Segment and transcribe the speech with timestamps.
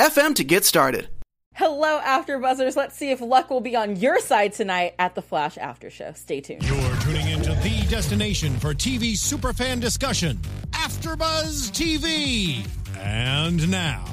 [0.00, 1.08] anchor.fm to get started.
[1.54, 2.76] Hello, After Buzzers.
[2.76, 6.12] Let's see if luck will be on your side tonight at the Flash After Show.
[6.14, 6.62] Stay tuned.
[6.62, 10.38] You're tuning into the destination for TV superfan discussion,
[10.70, 12.66] AfterBuzz TV.
[12.98, 14.04] And now,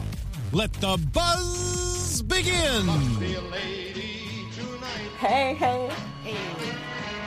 [0.52, 2.88] let the buzz begin.
[5.20, 6.77] Hey, Hey, hey.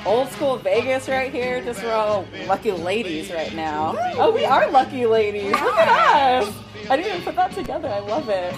[0.07, 1.63] Old school Vegas right here.
[1.63, 3.95] Just we're all lucky ladies right now.
[4.15, 5.53] Oh, we are lucky ladies.
[5.53, 6.55] Look at us.
[6.89, 7.89] I didn't even put that together.
[7.89, 8.55] I love it.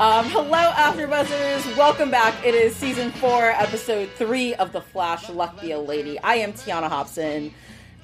[0.00, 1.76] Um, hello, AfterBuzzers.
[1.76, 2.34] Welcome back.
[2.44, 5.28] It is season four, episode three of The Flash.
[5.28, 6.18] Luck be a lady.
[6.18, 7.54] I am Tiona Hobson.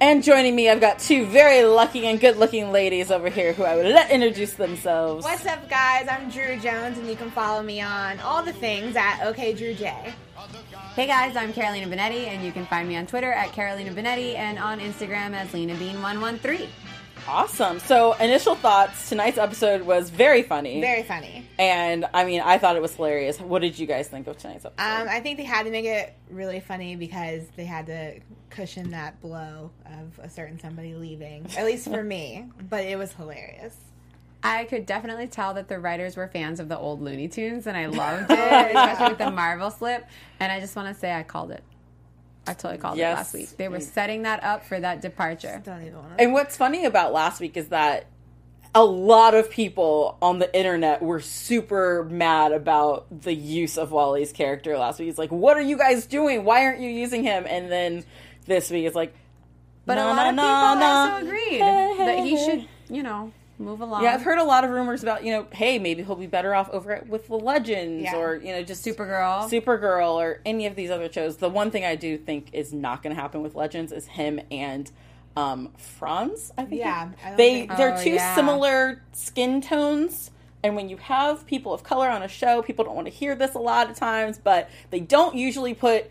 [0.00, 3.76] And joining me, I've got two very lucky and good-looking ladies over here who I
[3.76, 5.24] would let introduce themselves.
[5.24, 6.08] What's up, guys?
[6.10, 10.12] I'm Drew Jones, and you can follow me on all the things at OKDrewJ.
[10.96, 14.34] Hey guys, I'm Carolina Bonetti, and you can find me on Twitter at Carolina Bonetti
[14.34, 16.66] and on Instagram as Lena Bean113.
[17.28, 17.78] Awesome.
[17.78, 19.08] So, initial thoughts.
[19.08, 20.80] Tonight's episode was very funny.
[20.80, 21.46] Very funny.
[21.60, 23.38] And I mean, I thought it was hilarious.
[23.40, 24.82] What did you guys think of tonight's episode?
[24.82, 28.18] Um, I think they had to make it really funny because they had to
[28.50, 32.48] cushion that blow of a certain somebody leaving, at least for me.
[32.68, 33.76] But it was hilarious.
[34.44, 37.76] I could definitely tell that the writers were fans of the old Looney Tunes, and
[37.76, 38.38] I loved it,
[38.76, 40.06] especially with the Marvel slip.
[40.40, 41.62] And I just want to say I called it.
[42.46, 43.12] I totally called Yes.
[43.12, 43.56] it last week.
[43.56, 45.62] They were setting that up for that departure.
[45.64, 48.06] Don't even and what's funny about last week is that
[48.74, 54.32] a lot of people on the internet were super mad about the use of Wally's
[54.32, 55.08] character last week.
[55.08, 56.42] It's like, what are you guys doing?
[56.44, 57.44] Why aren't you using him?
[57.46, 58.04] And then
[58.46, 59.14] this week it's like,
[59.86, 60.86] But No, a lot no, of people no.
[60.86, 64.02] also agreed Hey, hey, that he should, you know, move along.
[64.02, 66.54] yeah, I've heard a lot of rumors about, you know, hey, maybe he'll be better
[66.54, 68.16] off over at, with the Legends Yeah.
[68.16, 69.48] or, you know, just Supergirl.
[69.50, 71.36] Supergirl or any of these other shows.
[71.36, 74.40] The one thing I do think is not going to happen with Legends is him
[74.50, 74.90] and
[75.36, 76.52] um, Franz.
[76.58, 78.34] I think Yeah, I they think- they're Oh, two yeah.
[78.34, 80.30] similar skin tones.
[80.64, 83.34] And when you have people of color on a show, people don't want to hear
[83.34, 86.10] this a lot of times, but they don't usually put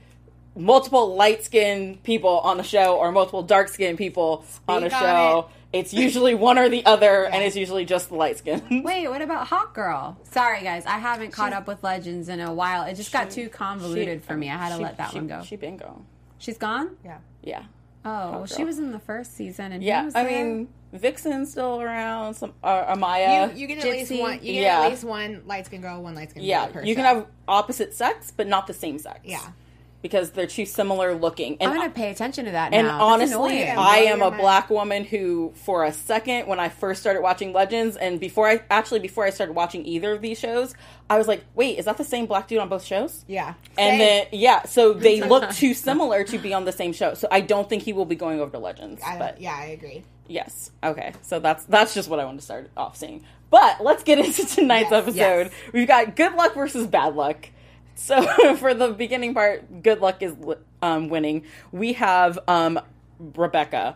[0.56, 5.02] multiple light skinned people on a show or multiple dark skinned people on a Speak
[5.02, 5.50] on show.
[5.74, 8.62] It's usually one or the other, and it's usually just the light skin.
[8.84, 10.18] Wait, what about Hawk Girl?
[10.24, 12.84] Sorry, guys, I haven't caught up with Legends in a while.
[12.84, 14.50] It just got too convoluted for me.
[14.50, 15.44] I had to She- let that she- one go.
[15.44, 16.02] She bingo.
[16.40, 16.98] She's gone.
[17.06, 17.20] Yeah.
[17.42, 17.64] Yeah.
[18.04, 20.44] Oh, well, she was in the first season, and Yeah, was I there.
[20.46, 22.34] mean, Vixen's still around.
[22.34, 23.54] Some uh, Amaya.
[23.54, 24.34] You, you get at least one.
[24.42, 24.82] You get Yeah.
[24.82, 26.44] at least one light skin girl, one light skin.
[26.44, 26.84] yeah, girl.
[26.84, 29.20] you can have opposite sex, but not the same sex.
[29.24, 29.40] Yeah.
[30.02, 31.58] Because they're too similar looking.
[31.60, 33.02] And I'm gonna pay attention to that and now.
[33.02, 33.64] Honestly.
[33.68, 34.42] I am a mind.
[34.42, 38.62] black woman who, for a second, when I first started watching Legends, and before I
[38.70, 40.74] actually before I started watching either of these shows,
[41.10, 43.24] I was like, wait, is that the same black dude on both shows?
[43.28, 43.54] Yeah.
[43.78, 44.00] And Same.
[44.00, 47.14] then yeah, so they look too similar to be on the same show.
[47.14, 49.02] So I don't think he will be going over to Legends.
[49.06, 50.04] I, but yeah, I agree.
[50.28, 50.72] Yes.
[50.84, 51.14] Okay.
[51.22, 53.24] So that's that's just what I want to start off saying.
[53.50, 55.16] But let's get into tonight's Yes, episode.
[55.18, 55.52] yes.
[55.74, 57.50] We've got good luck versus bad luck.
[58.02, 60.36] So for the beginning part, good luck is
[60.82, 61.44] um, winning.
[61.72, 62.80] We have um,
[63.20, 63.96] Rebecca,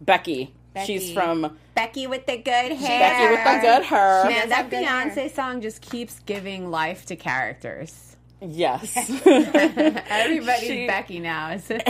[0.00, 0.54] Becky.
[0.84, 3.00] She's from Becky with the good hair.
[3.00, 4.24] Becky with the good hair.
[4.26, 5.10] Man, that have good hair.
[5.10, 8.16] Beyonce song just keeps giving life to characters.
[8.40, 8.96] Yes.
[9.26, 11.50] Everybody's She- Becky now.
[11.50, 11.82] Is it?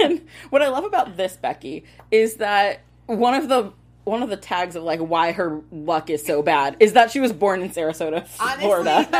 [0.00, 3.72] and what I love about this Becky is that one of the
[4.04, 7.20] one of the tags of like why her luck is so bad is that she
[7.20, 9.08] was born in Sarasota, Honestly, Florida.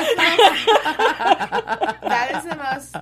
[2.05, 2.97] That is the most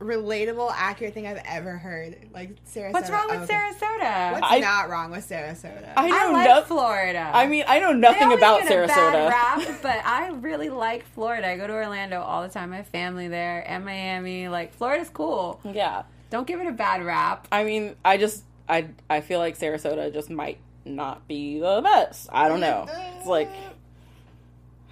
[0.00, 2.16] relatable, accurate thing I've ever heard.
[2.32, 2.92] Like Sarasota.
[2.92, 3.54] What's wrong with okay.
[3.54, 4.32] Sarasota?
[4.32, 5.92] What's I- not wrong with Sarasota?
[5.96, 7.30] I I know like no- Florida.
[7.34, 9.28] I mean, I know nothing always about get a Sarasota.
[9.28, 9.28] Bad
[9.68, 11.48] rap, but I really like Florida.
[11.48, 12.72] I go to Orlando all the time.
[12.72, 14.48] I have family there and Miami.
[14.48, 15.60] Like Florida's cool.
[15.64, 16.04] Yeah.
[16.30, 17.48] Don't give it a bad rap.
[17.50, 22.28] I mean, I just I I feel like Sarasota just might not be the best.
[22.32, 22.86] I don't know.
[23.18, 23.50] It's like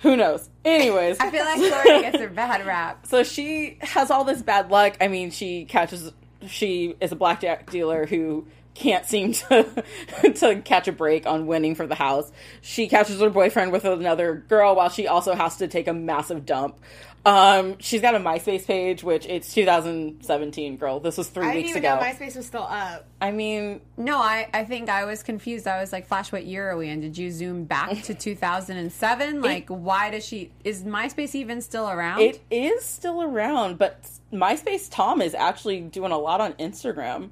[0.01, 0.49] who knows.
[0.65, 3.07] Anyways, I feel like Florida gets a bad rap.
[3.07, 4.97] so she has all this bad luck.
[5.01, 6.13] I mean, she catches
[6.47, 9.85] she is a blackjack dealer who can't seem to
[10.35, 12.31] to catch a break on winning for the house.
[12.61, 16.45] She catches her boyfriend with another girl while she also has to take a massive
[16.45, 16.79] dump.
[17.27, 21.01] Um, she's got a MySpace page, which it's 2017, girl.
[21.01, 21.97] This was three I didn't weeks even ago.
[21.97, 23.05] know MySpace was still up.
[23.21, 25.67] I mean, No, I, I think I was confused.
[25.67, 27.01] I was like, Flash, what year are we in?
[27.01, 28.15] Did you zoom back to
[28.71, 29.43] 2007?
[29.43, 30.53] Like, why does she.
[30.63, 32.21] Is MySpace even still around?
[32.21, 37.31] it is still around, but MySpace Tom is actually doing a lot on Instagram.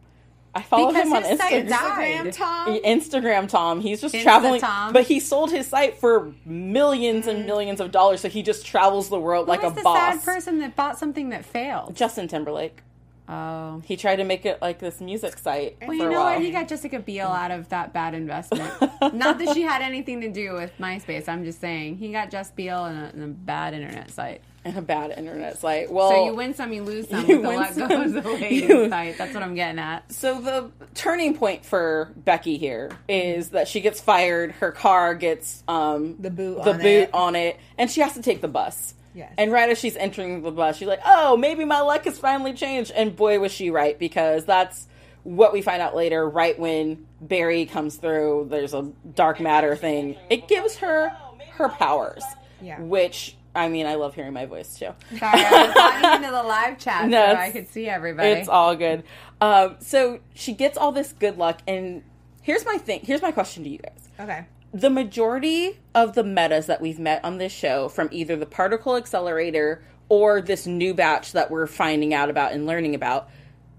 [0.54, 1.68] I follow Because him on Instagram.
[1.68, 2.26] died.
[2.26, 2.78] Instagram Tom.
[2.84, 3.80] Instagram Tom.
[3.80, 4.92] He's just Insta traveling, Tom.
[4.92, 7.46] but he sold his site for millions and mm.
[7.46, 8.20] millions of dollars.
[8.20, 9.96] So he just travels the world Who like a was the boss.
[10.14, 11.96] sad person that bought something that failed?
[11.96, 12.82] Justin Timberlake.
[13.28, 13.82] Oh.
[13.86, 16.34] He tried to make it like this music site Well, for you a know while.
[16.34, 16.42] what?
[16.42, 18.70] He got Jessica Biel out of that bad investment.
[19.14, 21.26] Not that she had anything to do with MySpace.
[21.28, 24.42] I'm just saying he got Jess Biel in a, in a bad internet site.
[24.64, 25.90] And a bad internet site.
[25.92, 27.24] Well, So you win some, you lose some.
[27.28, 29.18] you with the win Let some, Go of the Ladies you- site.
[29.18, 30.10] That's what I'm getting at.
[30.12, 34.52] So the turning point for Becky here is that she gets fired.
[34.52, 37.10] Her car gets um, The boot the on boot it.
[37.14, 38.94] on it, and she has to take the bus.
[39.14, 39.32] Yes.
[39.38, 42.52] And right as she's entering the bus, she's like, "Oh, maybe my luck has finally
[42.52, 44.88] changed." And boy, was she right because that's
[45.22, 46.28] what we find out later.
[46.28, 50.16] Right when Barry comes through, there's a dark matter thing.
[50.30, 51.12] It gives her
[51.52, 52.24] her powers.
[52.60, 52.80] Yeah.
[52.80, 54.90] Which I mean, I love hearing my voice too.
[55.18, 58.30] Sorry, I was into the live chat No, so I could see everybody.
[58.30, 59.04] It's all good.
[59.40, 62.02] Um, so she gets all this good luck, and
[62.42, 63.00] here's my thing.
[63.02, 64.08] Here's my question to you guys.
[64.18, 64.46] Okay.
[64.72, 68.96] The majority of the metas that we've met on this show, from either the particle
[68.96, 73.28] accelerator or this new batch that we're finding out about and learning about,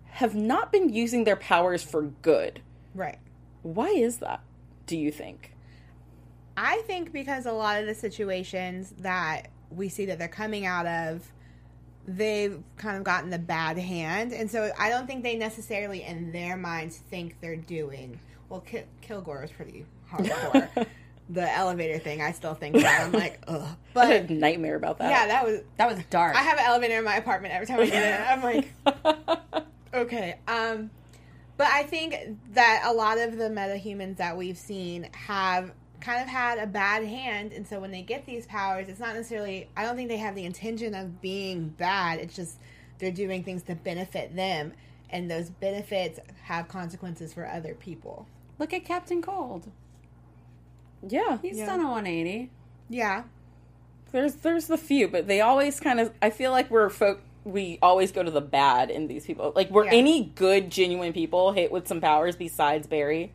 [0.05, 2.61] have not been using their powers for good.
[2.93, 3.19] Right.
[3.61, 4.41] Why is that?
[4.85, 5.53] Do you think?
[6.55, 10.85] I think because a lot of the situations that we see that they're coming out
[10.85, 11.31] of,
[12.07, 16.31] they've kind of gotten the bad hand, and so I don't think they necessarily, in
[16.31, 18.19] their minds, think they're doing.
[18.49, 20.87] Well, Ki- Kilgore was pretty hardcore.
[21.29, 23.01] the elevator thing, I still think about.
[23.01, 23.67] I'm like, ugh.
[23.95, 25.09] I had a nightmare about that.
[25.09, 25.61] yeah, that was.
[25.77, 26.35] that was dark.
[26.35, 28.27] I have an elevator in my apartment every time I get in.
[28.27, 29.63] I'm like,
[29.93, 30.35] okay.
[30.47, 30.91] Um,
[31.57, 35.71] but I think that a lot of the metahumans that we've seen have
[36.05, 39.15] kind of had a bad hand, and so when they get these powers, it's not
[39.15, 39.69] necessarily.
[39.75, 42.19] I don't think they have the intention of being bad.
[42.19, 42.57] It's just
[42.99, 44.73] they're doing things to benefit them,
[45.09, 48.27] and those benefits have consequences for other people.
[48.59, 49.69] Look at Captain Cold.
[51.07, 51.37] yeah.
[51.41, 51.65] He's Yeah.
[51.65, 52.49] done a 180.
[52.89, 53.23] Yeah,
[54.11, 56.13] There's there's the few, but they always kind of.
[56.21, 57.21] I feel like we're folk.
[57.43, 59.51] We always go to the bad in these people.
[59.55, 59.91] Like, were Yeah.
[59.93, 63.33] any good, genuine people hit with some powers besides Barry,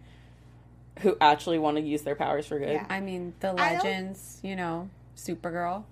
[1.00, 2.72] who actually want to use their powers for good?
[2.72, 2.86] Yeah.
[2.88, 5.84] I mean, the legends, you know, Supergirl.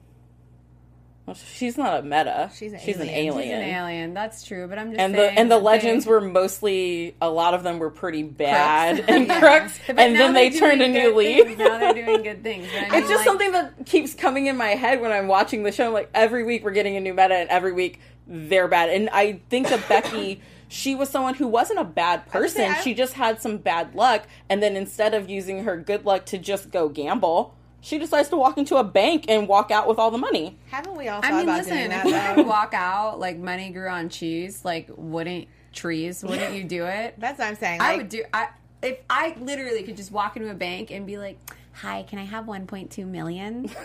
[1.27, 2.51] Well, she's not a meta.
[2.57, 3.35] She's an she's an alien.
[3.35, 3.43] alien.
[3.43, 4.15] She's an alien.
[4.15, 7.53] That's true, but I'm just And the and the legends they- were mostly a lot
[7.53, 9.09] of them were pretty bad Crooks.
[9.13, 9.39] and Yeah.
[9.41, 11.59] crooks, But and then they turned a new leaf.
[11.59, 12.67] Now they're doing good things.
[12.75, 15.65] I mean, It's just like, something that keeps coming in my head when I'm watching
[15.65, 15.89] the show.
[15.89, 18.89] I'm like, every week we're getting a new meta, and every week they're bad.
[18.89, 22.71] And I think that Becky, she was someone who wasn't a bad person.
[22.71, 24.25] I- She just had some bad luck.
[24.49, 28.37] And then instead of using her good luck to just go gamble, she decides to
[28.37, 30.59] walk into a bank and walk out with all the money.
[30.71, 32.37] haven't we all thought I mean, about listen, doing if that?
[32.37, 36.23] you walk out like money grew on cheese, like wouldn't trees?
[36.25, 37.15] Wouldn't you do it?
[37.19, 37.81] That's what I'm saying.
[37.81, 38.25] I would do.
[38.35, 38.49] I
[38.83, 41.39] if I literally could just walk into a bank and be like,
[41.73, 43.71] "Hi, can I have 1.2 million?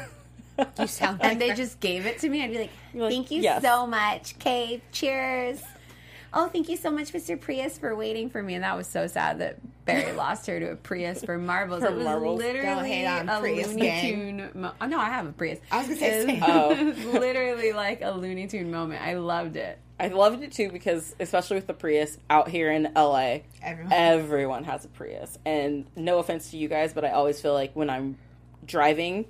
[0.79, 1.55] You sound like and they her.
[1.55, 4.83] just gave it to me, I'd be like, like, "Thank you "Yes." so much, Kate.
[4.91, 5.59] Cheers."
[6.35, 7.39] Oh, thank you so much, Mr.
[7.39, 8.55] Prius, for waiting for me.
[8.55, 11.81] And that was so sad that Barry lost her to a Prius for marbles.
[11.81, 12.39] For it was marbles.
[12.39, 14.01] Literally a Prius Looney gang.
[14.01, 14.49] Tune.
[14.55, 15.59] Mo- oh, no, I have a Prius.
[15.71, 16.43] I was gonna say It same.
[16.43, 16.93] Oh.
[17.19, 19.03] literally like a Looney Tune moment.
[19.03, 19.77] I loved it.
[19.99, 23.93] I loved it too because, especially with the Prius out here in LA, Everyone.
[23.93, 25.37] everyone has a Prius.
[25.45, 28.17] And no offense to you guys, but I always feel like when I'm
[28.65, 29.25] driving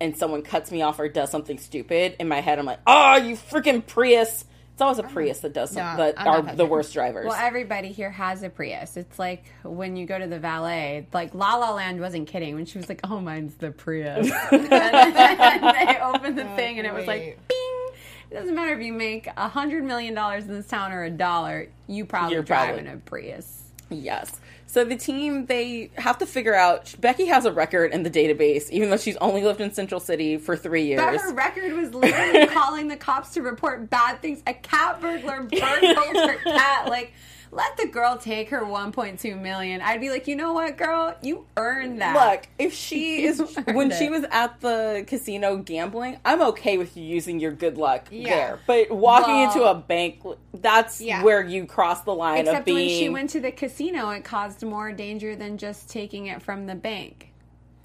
[0.00, 3.16] and someone cuts me off or does something stupid, in my head I'm like, "Oh,
[3.16, 6.56] you freaking Prius!" It's always a Prius that does some, No, that I'm are the
[6.56, 7.26] that worst drivers.
[7.26, 8.96] Well, everybody here has a Prius.
[8.96, 11.06] It's like when you go to the valet.
[11.12, 14.66] Like La La Land wasn't kidding when she was like, "Oh, mine's the Prius." and
[14.66, 17.88] then they opened the oh, thing, and it was like, "Bing!"
[18.32, 21.10] It doesn't matter if you make a hundred million dollars in this town or a
[21.10, 21.68] dollar.
[21.86, 23.62] You probably You're drive probably- in a Prius.
[23.90, 24.40] Yes.
[24.74, 26.96] So the team they have to figure out.
[26.98, 30.36] Becky has a record in the database, even though she's only lived in Central City
[30.36, 31.00] for three years.
[31.00, 34.42] But her record was literally calling the cops to report bad things.
[34.48, 36.88] A cat burglar burgled her cat.
[36.88, 37.12] Like,
[37.54, 39.80] let the girl take her 1.2 million.
[39.80, 42.14] I'd be like, you know what, girl, you earned that.
[42.14, 46.96] Look, if she is earned when she was at the casino gambling, I'm okay with
[46.96, 48.28] you using your good luck Yeah.
[48.34, 48.58] there.
[48.66, 50.20] But walking Well- into a bank,
[50.52, 51.22] that's Yeah.
[51.22, 52.76] where you cross the line of Except being.
[52.76, 56.66] when she went to the casino, it caused more danger than just taking it from
[56.66, 57.30] the bank.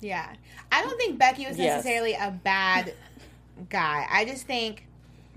[0.02, 0.28] Yeah.
[0.72, 1.76] I don't think Becky was Yes.
[1.84, 2.94] necessarily a bad
[3.70, 4.08] guy.
[4.10, 4.88] I just think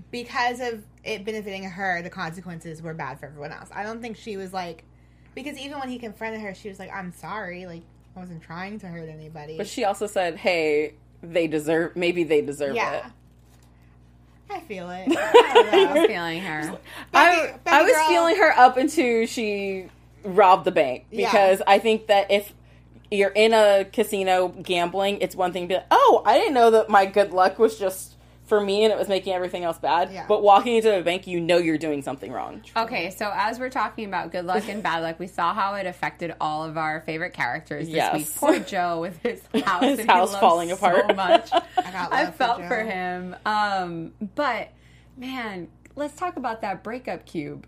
[0.09, 3.69] because of it benefiting her, the consequences were bad for everyone else.
[3.73, 4.83] I don't think she was like
[5.35, 7.81] because even when he confronted her, she was like, "I'm sorry, like
[8.15, 11.95] I wasn't trying to hurt anybody." But she also said, "Hey, they deserve.
[11.95, 12.93] Maybe they deserve yeah.
[12.97, 13.03] it."
[14.49, 15.07] I feel it.
[15.17, 16.01] I don't know.
[16.01, 16.79] I'm feeling her.
[17.13, 18.07] I, Becky- I was girl.
[18.07, 19.87] feeling her up until she
[20.23, 21.31] robbed the bank Yeah.
[21.31, 22.53] because I think that if
[23.09, 26.71] you're in a casino gambling, it's one thing to be like, oh, I didn't know
[26.71, 30.11] that my good luck was just for me and it was making everything else bad.
[30.11, 30.25] Yeah.
[30.27, 32.61] But walking into a bank, you know you're doing something wrong.
[32.75, 35.85] Okay, so as we're talking about good luck and bad luck, we saw how it
[35.85, 38.13] affected all of our favorite characters this Yes.
[38.17, 38.35] week.
[38.35, 41.15] Poor Joe with his house, His that he house loves falling so apart.
[41.15, 41.49] much.
[41.77, 42.67] I got I felt Joe.
[42.67, 43.35] for him.
[43.45, 44.69] Um, but
[45.17, 47.65] man, let's talk about that breakup cube.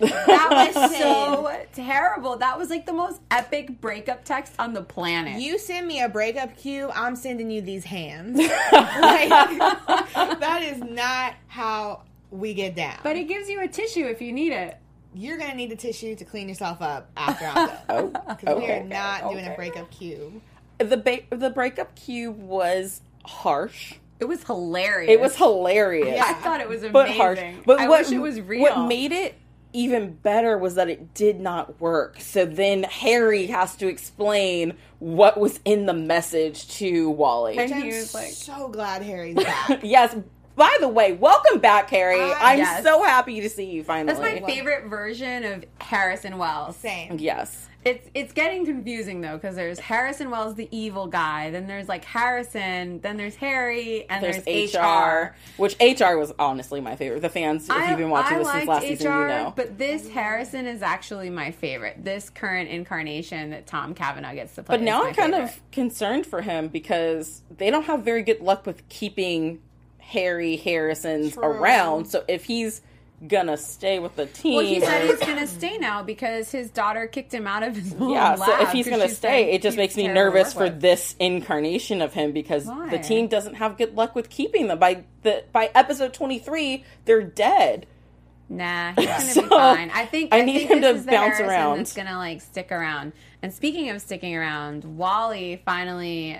[0.00, 2.36] That was so terrible.
[2.36, 5.40] That was like the most epic breakup text on the planet.
[5.40, 8.38] You send me a breakup cue, I'm sending you these hands.
[8.72, 12.98] like, that is not how we get down.
[13.02, 14.76] but it gives you a tissue if you need it.
[15.12, 17.78] You're gonna need a tissue to clean yourself up after I'm done.
[17.88, 20.40] Oh, because we okay, are not doing a breakup cue.
[20.78, 23.94] The ba- the breakup cue was harsh.
[24.20, 25.10] It was hilarious.
[25.10, 26.14] It was hilarious.
[26.14, 26.24] Yeah.
[26.26, 26.92] I thought it was amazing.
[26.92, 27.40] but harsh.
[27.66, 28.60] But I what, wish it was real.
[28.62, 29.34] What made it
[29.72, 32.20] even better was that it did not work.
[32.20, 37.58] So then Harry has to explain what was in the message to Wally.
[37.58, 39.80] And I'm he was like, so glad Harry's back.
[39.82, 40.16] yes.
[40.56, 42.20] By the way, welcome back, Harry.
[42.20, 42.82] Ah, I'm yes.
[42.82, 44.12] so happy to see you finally.
[44.12, 46.76] That's my favorite version of Harrison Wells.
[46.76, 47.18] Same.
[47.18, 47.69] Yes.
[47.82, 51.50] It's it's getting confusing though because there's Harrison Wells, the evil guy.
[51.50, 53.00] Then there's like Harrison.
[53.00, 57.22] Then there's Harry, and There's, there's, HR, which HR was honestly my favorite.
[57.22, 59.52] The fans, if I- you've been watching I this since last HR, season, you know.
[59.56, 62.04] But this Harrison is actually my favorite.
[62.04, 64.76] This current incarnation that Tom Cavanagh gets to play.
[64.76, 65.48] But now I'm kind favorite.
[65.48, 69.58] of concerned for him because they don't have very good luck with keeping
[70.00, 71.44] Harry Harrison's True.
[71.44, 72.06] around.
[72.06, 72.82] So if he's
[73.26, 77.06] gonna stay with the team, Well, he said he's gonna stay now because his daughter
[77.06, 78.34] kicked him out of his own yeah.
[78.34, 82.32] So if he's gonna stay, it just makes me nervous for this incarnation of him
[82.32, 82.88] because Why?
[82.88, 84.78] the team doesn't have good luck with keeping them.
[84.78, 87.86] By the by episode 23, they're dead.
[88.48, 89.90] Nah, he's gonna So, be fine.
[89.90, 91.78] I think I I, need think him this to bounce Harrison around.
[91.78, 93.12] That's gonna like stick around.
[93.42, 96.38] And speaking of sticking around, Wally finally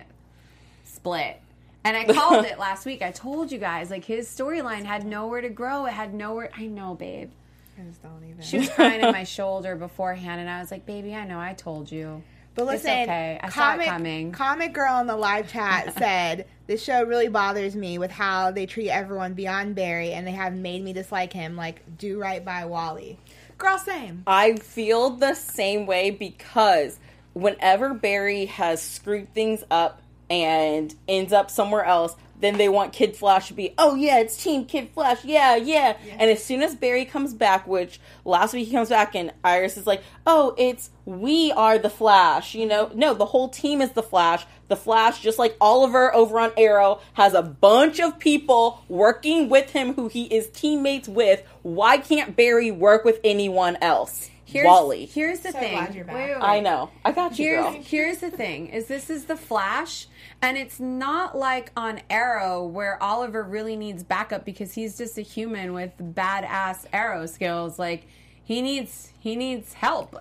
[0.84, 1.40] split.
[1.84, 3.02] And I called it last week.
[3.02, 5.86] I told you guys like his storyline had nowhere to grow.
[5.86, 6.50] It had nowhere.
[6.56, 7.30] I know, babe.
[7.78, 8.42] I just don't even.
[8.42, 11.38] She was crying in my shoulder beforehand, and I was like, "Baby, I know.
[11.38, 12.22] I told you."
[12.54, 13.40] But It's listen, okay.
[13.42, 14.32] I saw it coming.
[14.32, 18.66] Comic Girl in the live chat said this show really bothers me with how they
[18.66, 21.56] treat everyone beyond Barry, and they have made me dislike him.
[21.56, 23.18] Like, do right by Wally.
[23.56, 24.24] Girl, same.
[24.26, 26.98] I feel the same way because
[27.34, 33.16] whenever Barry has screwed things up and ends up somewhere else, then they want Kid
[33.16, 35.96] Flash to be, oh yeah, it's Team Kid Flash, yeah, yeah.
[36.12, 39.76] And as soon as Barry comes back, which last week he comes back and Iris
[39.76, 42.90] is like, oh, it's we are the Flash, you know?
[42.94, 44.46] No, the whole team is the Flash.
[44.70, 49.70] The Flash, just like Oliver over on Arrow, has a bunch of people working with
[49.70, 51.42] him who he is teammates with.
[51.62, 54.30] Why can't Barry work with anyone else?
[54.44, 55.06] Here's, Wally.
[55.06, 55.72] Here's the So thing.
[55.74, 56.14] glad you're back.
[56.16, 56.42] Wait, wait, wait.
[56.42, 56.90] I know.
[57.04, 57.82] I got you, Here's girl.
[57.82, 60.06] here's the thing: is this is the Flash,
[60.42, 65.22] and it's not like on Arrow where Oliver really needs backup because he's just a
[65.22, 67.78] human with badass arrow skills.
[67.78, 68.06] Like
[68.42, 70.20] he needs he needs help.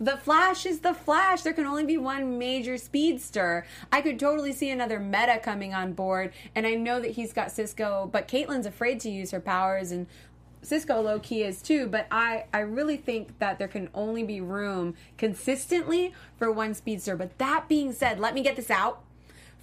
[0.00, 1.42] The Flash is the Flash.
[1.42, 3.66] There can only be one major speedster.
[3.90, 7.50] I could totally see another meta coming on board, and I know that he's got
[7.50, 10.06] Cisco, but Caitlyn's afraid to use her powers, and
[10.62, 14.40] Cisco low key is too, but I, I really think that there can only be
[14.40, 17.16] room consistently for one speedster.
[17.16, 19.02] But that being said, let me get this out.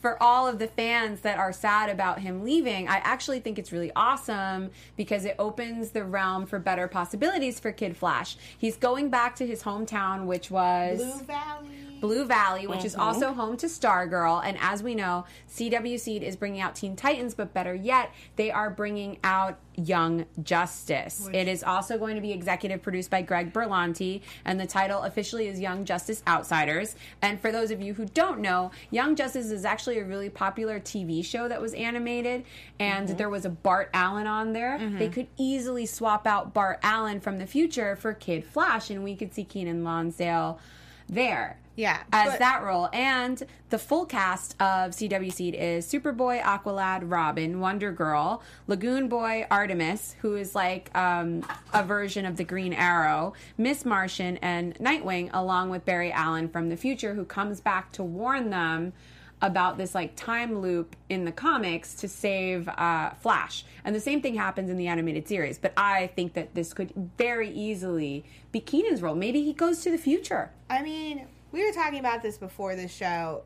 [0.05, 3.71] For all of the fans that are sad about him leaving, I actually think it's
[3.71, 8.38] really awesome because it opens the realm for better possibilities for Kid Flash.
[8.55, 11.69] He's going back to his hometown, which was Blue Valley.
[12.01, 12.85] Blue Valley, which Mm-hmm.
[12.85, 14.43] is also home to Stargirl.
[14.45, 18.51] And as we know, CW Seed is bringing out Teen Titans, but better yet, they
[18.51, 21.27] are bringing out Young Justice.
[21.33, 25.47] It is also going to be executive produced by Greg Berlanti, and the title officially
[25.47, 26.95] is Young Justice Outsiders.
[27.21, 30.80] And for those of you who don't know, Young Justice is actually a really popular
[30.80, 32.44] TV show that was animated,
[32.80, 33.18] and Mm-hmm.
[33.18, 34.78] there was a Bart Allen on there.
[34.80, 39.16] They could easily swap out Bart Allen from the future for Kid Flash, and we
[39.16, 40.60] could see Keiynan Lonsdale
[41.08, 42.90] there Yeah, as but- that role.
[42.92, 49.46] And the full cast of CW Seed is Superboy, Aqualad, Robin, Wonder Girl, Lagoon Boy,
[49.52, 55.30] Artemis, who is like um, a version of the Green Arrow, Miss Martian, and Nightwing,
[55.34, 58.94] along with Barry Allen from the future, who comes back to warn them
[59.42, 64.22] about this like time loop in the comics to save uh, Flash, and the same
[64.22, 65.58] thing happens in the animated series.
[65.58, 69.15] But I think that this could very easily be Keiynan's role.
[69.15, 70.51] Maybe he goes to the future.
[70.70, 73.44] I mean, we were talking about this before the show.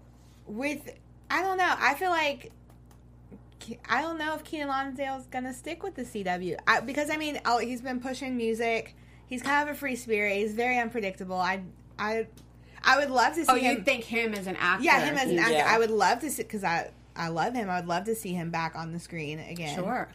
[0.48, 0.90] With
[1.30, 1.76] I don't know.
[1.78, 2.52] I feel like
[3.88, 7.18] I don't know if Keiynan Lonsdale is gonna stick with the CW I, because I
[7.18, 8.96] mean, oh, he's been pushing music.
[9.28, 10.38] He's kind of a free spirit.
[10.38, 11.36] He's very unpredictable.
[11.36, 11.62] I
[11.98, 12.28] I
[12.84, 13.78] I would love to see Oh, him.
[13.78, 14.84] you think him as an actor?
[14.84, 15.54] yeah, him as an actor.
[15.54, 15.68] Yeah.
[15.74, 17.70] I would love to see because I I love him.
[17.70, 19.76] I would love to see him back on the screen again.
[19.76, 20.08] Sure.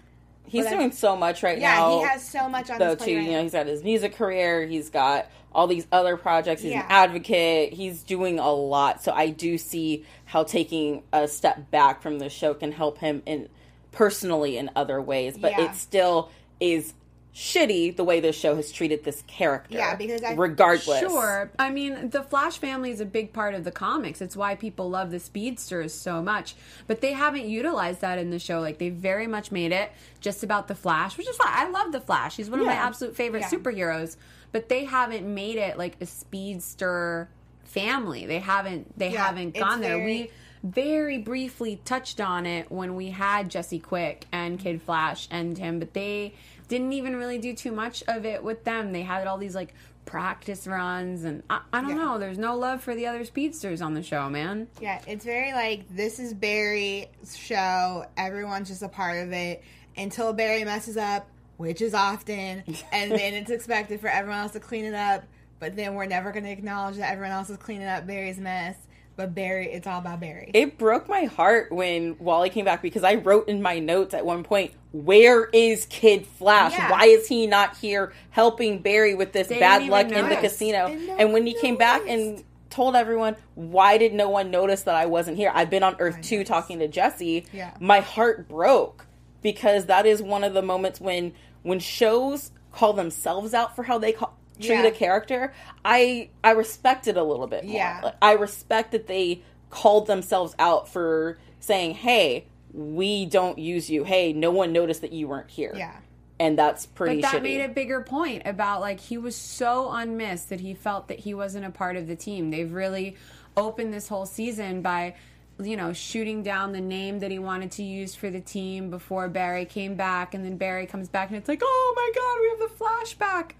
[0.46, 1.90] He's But I- doing so much right Yeah, now.
[1.90, 3.16] Yeah, he has so much on though his plate too.
[3.18, 4.66] right You know, he's got his music career.
[4.66, 6.62] He's got all these other projects.
[6.62, 6.80] He's Yeah.
[6.84, 7.72] an advocate.
[7.74, 9.02] He's doing a lot.
[9.02, 13.22] So I do see how taking a step back from the show can help him
[13.26, 13.48] in
[13.92, 15.36] personally in other ways.
[15.38, 15.70] But Yeah.
[15.70, 16.30] it still
[16.60, 16.94] is
[17.34, 19.76] shitty the way this show has treated this character.
[19.76, 21.50] Yeah, because I- regardless, Sure.
[21.58, 24.20] I mean, the Flash family is a big part of the comics.
[24.20, 26.54] It's why people love the speedsters so much.
[26.86, 28.60] But they haven't utilized that in the show.
[28.60, 31.48] Like, they very much made it just about the Flash, which is fine.
[31.52, 32.36] I love the Flash.
[32.36, 33.50] He's one of my absolute favorite Yeah.
[33.50, 34.16] superheroes.
[34.52, 37.28] But they haven't made it like a speedster
[37.64, 38.26] family.
[38.26, 38.96] They haven't.
[38.96, 39.96] They Yeah, haven't gone there.
[39.98, 40.30] very- We
[40.64, 45.78] very briefly touched on it when we had Jesse Quick and Kid Flash and him,
[45.78, 46.34] but they
[46.68, 48.92] didn't even really do too much of it with them.
[48.92, 49.74] They had all these like
[50.06, 51.96] practice runs, and I, I don't Yeah.
[51.96, 52.18] know.
[52.18, 54.68] There's no love for the other speedsters on the show, man.
[54.80, 57.06] Yeah, it's very like this is Barry's
[57.36, 58.06] show.
[58.16, 59.62] Everyone's just a part of it
[59.98, 61.28] until Barry messes up,
[61.58, 65.24] which is often, and then it's expected for everyone else to clean it up.
[65.60, 68.76] But then we're never going to acknowledge that everyone else is cleaning up Barry's mess.
[69.16, 70.50] But Barry, it's all about Barry.
[70.54, 74.26] It broke my heart when Wally came back because I wrote in my notes at
[74.26, 76.72] one point, "Where is Kid Flash?
[76.72, 76.90] Yeah.
[76.90, 80.36] Why is he not here helping Barry with this They bad luck even in the
[80.36, 80.86] casino?"
[81.18, 85.06] And when he came back and told everyone, "Why did no one notice that I
[85.06, 85.52] wasn't here?
[85.54, 86.48] I've been on Earth I 2 noticed.
[86.52, 87.70] talking to Jesse." Yeah.
[87.78, 89.06] My heart broke
[89.42, 93.96] because that is one of the moments when when shows call themselves out for how
[93.96, 94.84] they call, treat Yeah.
[94.86, 95.52] a character.
[95.84, 97.74] I I respect it a little bit more.
[97.74, 98.00] Yeah.
[98.04, 104.04] Like, I respect that they called themselves out for saying, "Hey, we don't use you.
[104.04, 105.96] Hey, no one noticed that you weren't here." Yeah.
[106.40, 107.20] and that's pretty.
[107.20, 107.42] But that shitty.
[107.44, 111.32] made a bigger point about like he was so unmissed that he felt that he
[111.32, 112.50] wasn't a part of the team.
[112.50, 113.16] They've really
[113.56, 115.14] opened this whole season by
[115.62, 119.28] you know shooting down the name that he wanted to use for the team before
[119.28, 122.48] Barry came back and then Barry comes back and it's like, "Oh my god, we
[122.50, 123.52] have the flashback."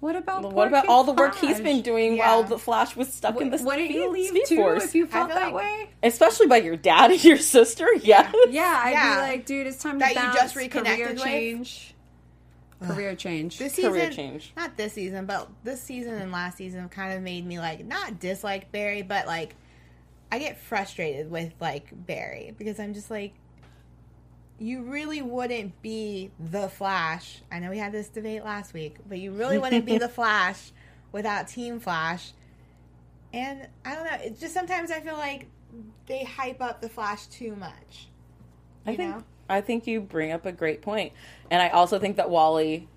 [0.00, 2.26] What about What about all the work he's been doing Yeah.
[2.28, 4.84] while the Flash was stuck in the W- Wouldn't you leave Speed too Force?
[4.86, 5.90] if you felt that like- way?
[6.02, 7.86] especially by your dad and your sister.
[8.02, 8.34] Yes.
[8.48, 9.14] Yeah, I'd Yeah.
[9.16, 11.22] be like, dude, it's time to That you just reconnected career with?
[11.22, 11.94] change.
[12.82, 13.58] Career change.
[13.58, 14.52] This Career season, change.
[14.56, 18.18] not this season, but this season and last season kind of made me like not
[18.18, 19.54] dislike Barry, but like
[20.32, 23.34] I get frustrated with like Barry because I'm just like,
[24.60, 27.40] you really wouldn't be the Flash.
[27.50, 30.70] I know we had this debate last week, but you really wouldn't be the Flash
[31.12, 32.32] without Team Flash.
[33.32, 35.46] And I don't know, it just sometimes I feel like
[36.06, 38.08] they hype up the Flash too much.
[38.86, 39.24] I think know?
[39.48, 41.12] I think you bring up a great point,
[41.50, 42.88] and I also think that Wally,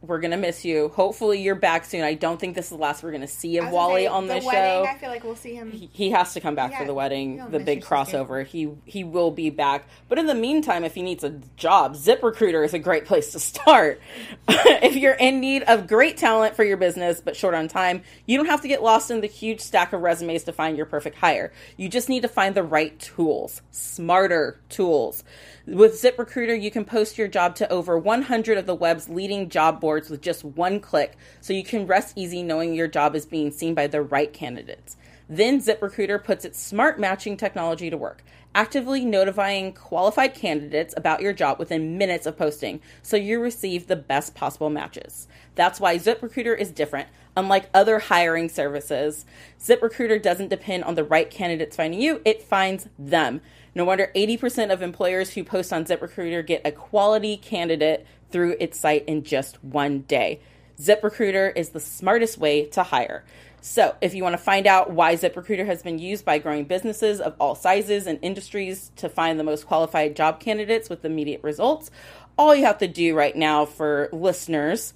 [0.00, 0.88] we're gonna miss you.
[0.90, 2.02] Hopefully, you're back soon.
[2.02, 4.34] I don't think this is the last we're gonna see of Wally say, on the
[4.34, 4.90] this wedding, show.
[4.92, 5.70] I feel like we'll see him.
[5.72, 8.46] he- he has to come back Yeah, for the wedding, the big crossover.
[8.46, 9.88] He he will be back.
[10.08, 13.40] But in the meantime, if he needs a job, ZipRecruiter is a great place to
[13.40, 14.00] start.
[14.48, 18.36] if you're in need of great talent for your business but short on time, you
[18.36, 21.16] don't have to get lost in the huge stack of resumes to find your perfect
[21.16, 21.52] hire.
[21.76, 25.24] You just need to find the right tools, smarter tools.
[25.68, 29.82] With ZipRecruiter, you can post your job to over 100 of the web's leading job
[29.82, 33.50] boards with just one click, so you can rest easy knowing your job is being
[33.50, 34.96] seen by the right candidates.
[35.28, 41.34] Then ZipRecruiter puts its smart matching technology to work, actively notifying qualified candidates about your
[41.34, 45.28] job within minutes of posting, so you receive the best possible matches.
[45.58, 47.08] That's why ZipRecruiter is different.
[47.36, 49.26] Unlike other hiring services,
[49.60, 53.40] ZipRecruiter doesn't depend on the right candidates finding you, it finds them.
[53.74, 58.78] No wonder 80% of employers who post on ZipRecruiter get a quality candidate through its
[58.78, 60.40] site in just one day.
[60.80, 63.24] ZipRecruiter is the smartest way to hire.
[63.60, 67.20] So, if you want to find out why ZipRecruiter has been used by growing businesses
[67.20, 71.90] of all sizes and industries to find the most qualified job candidates with immediate results,
[72.38, 74.94] all you have to do right now for listeners,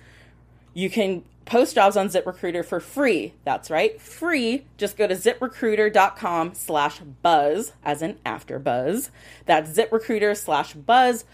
[0.74, 3.35] you can post jobs on ZipRecruiter for free.
[3.44, 4.64] That's right, free.
[4.76, 9.11] Just go to ziprecruiter.com slash buzz, as in after buzz.
[9.46, 11.24] That's ziprecruiter slash buzz.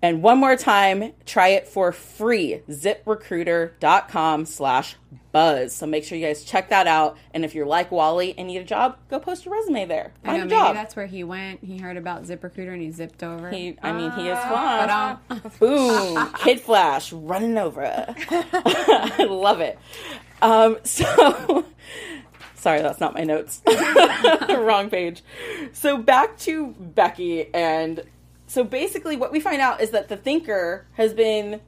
[0.00, 2.62] And one more time, try it for free.
[2.68, 4.96] ziprecruiter.com slash
[5.32, 5.74] buzz.
[5.74, 7.16] So make sure you guys check that out.
[7.34, 10.12] And if you're like Wally and need a job, go post your resume there.
[10.24, 11.64] I know a maybe that's where he went.
[11.64, 13.50] He heard about ZipRecruiter and he zipped over.
[13.50, 14.88] He, I mean, he is fun.
[15.30, 16.32] um, Boom!
[16.34, 17.82] Kid Flash running over.
[17.84, 19.78] I love it.
[20.40, 21.66] Um, so,
[22.54, 23.62] sorry, that's not my notes.
[24.48, 25.22] Wrong page.
[25.72, 28.04] So back to Becky, and
[28.48, 31.60] so basically, what we find out is that the Thinker has been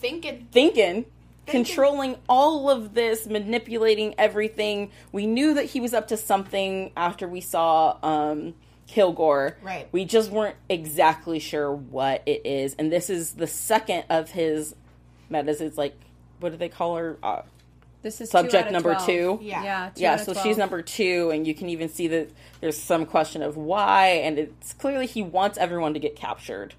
[0.00, 0.48] Thinking.
[0.52, 1.06] thinking,
[1.46, 4.90] controlling all of this, manipulating everything.
[5.12, 8.54] We knew that he was up to something after we saw um,
[8.86, 9.56] Kilgore.
[9.62, 9.88] Right.
[9.92, 12.74] We just weren't exactly sure what it is.
[12.78, 14.74] And this is the second of his
[15.28, 15.60] metas.
[15.60, 15.98] It's like,
[16.38, 17.16] what do they call her?
[17.22, 17.42] Uh,
[18.04, 19.06] this is subject out of number 12.
[19.06, 19.38] two?
[19.42, 19.64] Yeah.
[19.64, 19.90] Yeah.
[19.94, 20.46] two yeah, so 12.
[20.46, 24.38] she's number two, and you can even see that there's some question of why, and
[24.38, 26.74] it's clearly he wants everyone to get captured.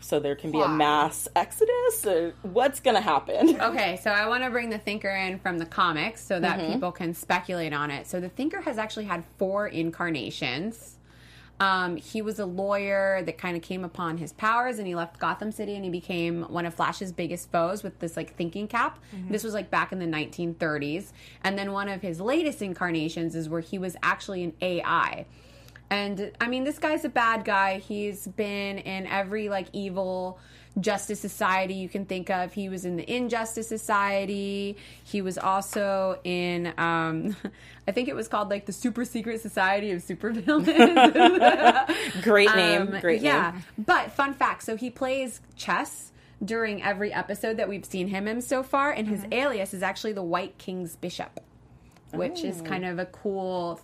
[0.00, 2.04] So there can be a mass exodus.
[2.06, 3.58] Or what's going to happen?
[3.60, 6.72] Okay, so I want to bring the Thinker in from the comics so that Mm-hmm.
[6.74, 8.06] people can speculate on it.
[8.06, 10.98] So the Thinker has actually had four incarnations.
[11.60, 15.20] Um, he was a lawyer that kind of came upon his powers and he left
[15.20, 18.98] Gotham City and he became one of Flash's biggest foes with this like thinking cap.
[19.30, 21.12] This was like back in the 1930s.
[21.44, 25.26] And then one of his latest incarnations is where he was actually an AI.
[25.90, 27.78] And I mean, this guy's a bad guy.
[27.78, 30.40] He's been in every like evil
[30.80, 32.52] justice society you can think of.
[32.52, 34.76] He was in the Injustice Society.
[35.04, 37.36] He was also in, um,
[37.88, 40.64] I think it was called like the Super Secret Society of Supervillains.
[42.22, 42.94] Great name.
[42.94, 43.52] Um, Great yeah.
[43.52, 43.62] name.
[43.78, 46.10] But fun fact so he plays chess
[46.44, 50.12] during every episode that we've seen him in so far, and his alias is actually
[50.12, 51.40] the White King's Bishop,
[52.12, 53.80] which is kind of a cool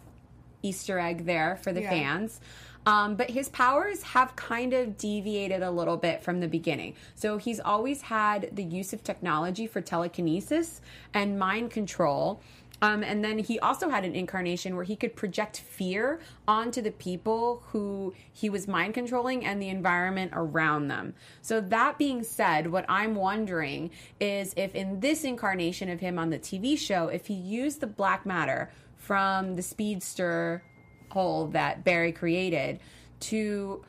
[0.62, 1.90] Easter egg there for the Yeah.
[1.90, 2.40] fans.
[2.87, 6.95] Um, but his powers have kind of deviated a little bit from the beginning.
[7.14, 10.81] So he's always had the use of technology for telekinesis
[11.12, 12.40] and mind control.
[12.83, 16.90] Um, and then he also had an incarnation where he could project fear onto the
[16.90, 21.14] people who he was mind controlling and the environment around them.
[21.43, 26.31] So, that being said, what I'm wondering is if in this incarnation of him on
[26.31, 30.62] the TV show, if he used the black matter from the speedster
[31.11, 32.81] hole that Barry created
[33.20, 33.85] to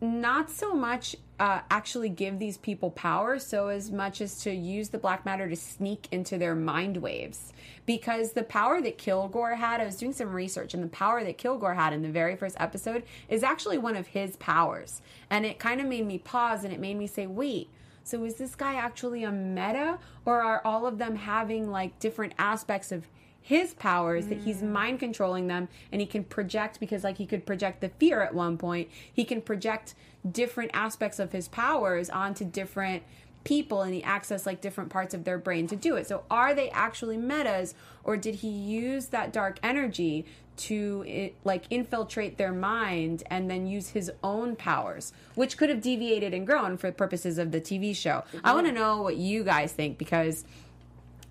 [0.00, 4.90] not so much uh, actually give these people power, so as much as to use
[4.90, 7.54] the black matter to sneak into their mind waves.
[7.86, 11.38] Because the power that Kilgore had, I was doing some research, and the power that
[11.38, 15.00] Kilgore had in the very first episode is actually one of his powers.
[15.30, 17.70] And it kind of made me pause and it made me say, wait,
[18.04, 22.34] so is this guy actually a meta, or are all of them having like different
[22.38, 23.06] aspects of
[23.40, 24.70] his powers that he's mm.
[24.70, 28.34] mind controlling them and he can project because like he could project the fear at
[28.34, 29.94] one point he can project
[30.30, 33.02] different aspects of his powers onto different
[33.44, 36.06] people and he access like different parts of their brain to do it.
[36.06, 37.74] So are they actually metas
[38.04, 40.26] or did he use that dark energy
[40.56, 45.80] to it, like infiltrate their mind and then use his own powers which could have
[45.80, 48.24] deviated and grown for purposes of the tv show?
[48.44, 50.44] I want to know what you guys think because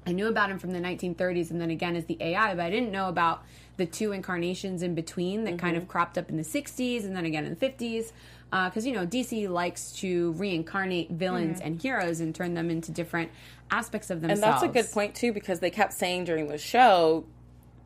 [0.07, 2.69] I knew about him from the 1930s and then again as the AI, but I
[2.69, 3.43] didn't know about
[3.77, 5.91] the two incarnations in between that kind of Mm-hmm.
[5.91, 8.11] cropped up in the 60s and then again in the 50s.
[8.49, 13.29] Because, you know, DC likes to reincarnate villains and heroes and turn them into different
[13.69, 14.31] aspects of Mm-hmm.
[14.31, 17.25] And that's a good point too, because they kept saying during the show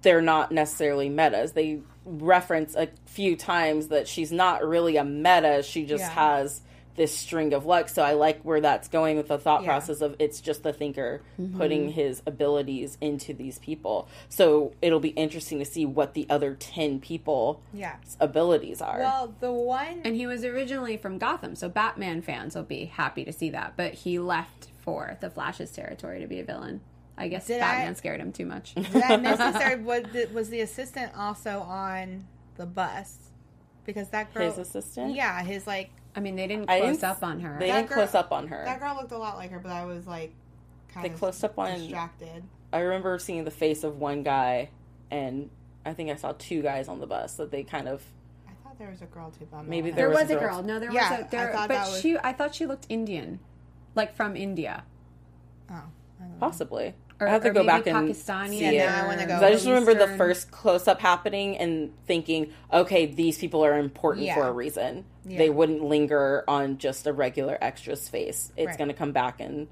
[0.03, 1.53] they're not necessarily metas.
[1.53, 5.63] They reference a few times that she's not really a meta.
[5.63, 6.09] She just Yeah.
[6.09, 6.61] has
[6.95, 7.89] this string of luck.
[7.89, 9.69] So I like where that's going with the thought Yeah.
[9.69, 11.57] process of it's just the thinker Mm-hmm.
[11.57, 14.07] putting his abilities into these people.
[14.29, 17.95] So it'll be interesting to see what the other 10 people's Yeah.
[18.19, 18.99] abilities are.
[18.99, 23.25] Well, the one And he was originally from Gotham, so Batman fans will be happy
[23.25, 23.73] to see that.
[23.75, 26.81] But he left for the Flash's territory to be a villain.
[27.17, 28.73] I guess Did I- Batman scared him too much.
[28.75, 32.25] did I miss was the, was the assistant also on
[32.57, 33.17] the bus?
[33.85, 35.13] Because that girl, his assistant?
[35.15, 37.57] yeah, his like I mean, they didn't I close didn't- up on her.
[37.59, 38.63] They That didn't girl- close up on her.
[38.65, 40.33] that girl looked a lot like her, but I was like
[40.93, 42.43] kind They of closed up on distracted.
[42.71, 44.69] I remember seeing the face of one guy,
[45.11, 45.49] and
[45.85, 48.03] I think I saw two guys on the bus that they kind of.
[48.47, 49.47] I thought there was a girl too.
[49.51, 49.95] But Maybe not.
[49.97, 50.55] There There was, was a a girl.
[50.57, 50.63] girl.
[50.63, 53.39] No, there Yeah, was a there, but was- she I thought she looked Indian,
[53.95, 54.83] like from India.
[55.69, 55.77] Oh, I
[56.19, 56.35] don't know.
[56.39, 56.93] Possibly.
[57.19, 58.85] Or- I have to or go maybe back and Pakistani see Yeah, it.
[58.87, 59.33] now I wanna go.
[59.35, 63.63] 'Cause I just Middle remember the first close up happening and thinking, okay, these people
[63.63, 64.35] are important Yeah.
[64.35, 65.05] for a reason.
[65.25, 65.37] Yeah.
[65.37, 68.51] They wouldn't linger on just a regular extra's face.
[68.57, 68.77] It's Right.
[68.77, 69.67] going to come back and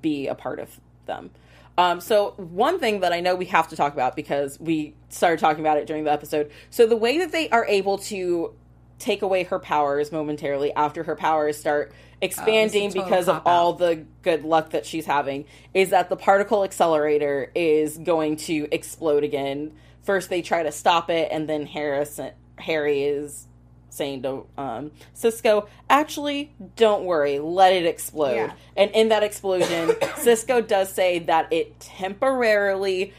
[0.00, 1.30] be a part of them.
[1.76, 5.38] Um, so one thing that I know we have to talk about because we started
[5.38, 6.50] talking about it during the episode.
[6.70, 8.52] So the way that they are able to
[8.98, 13.52] take away her powers momentarily after her powers start expanding total because of cop-out.
[13.52, 18.66] all the good luck that she's having is that the particle accelerator is going to
[18.72, 19.72] explode again.
[20.02, 22.18] First they try to stop it and then Harris
[22.56, 23.46] Harry is
[23.90, 28.34] saying to um, Cisco, actually, don't worry, let it explode.
[28.34, 28.52] Yeah.
[28.76, 33.12] And in that explosion, Cisco does say that it temporarily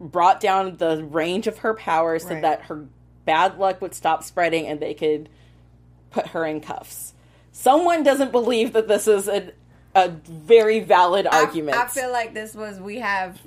[0.00, 2.42] brought down the range of her powers so Right.
[2.42, 2.86] that her
[3.24, 5.28] bad luck would stop spreading and they could
[6.10, 7.14] put her in cuffs.
[7.52, 9.52] Someone doesn't believe that this is a,
[9.94, 11.76] a very valid I- argument.
[11.78, 13.40] I, feel like this was we have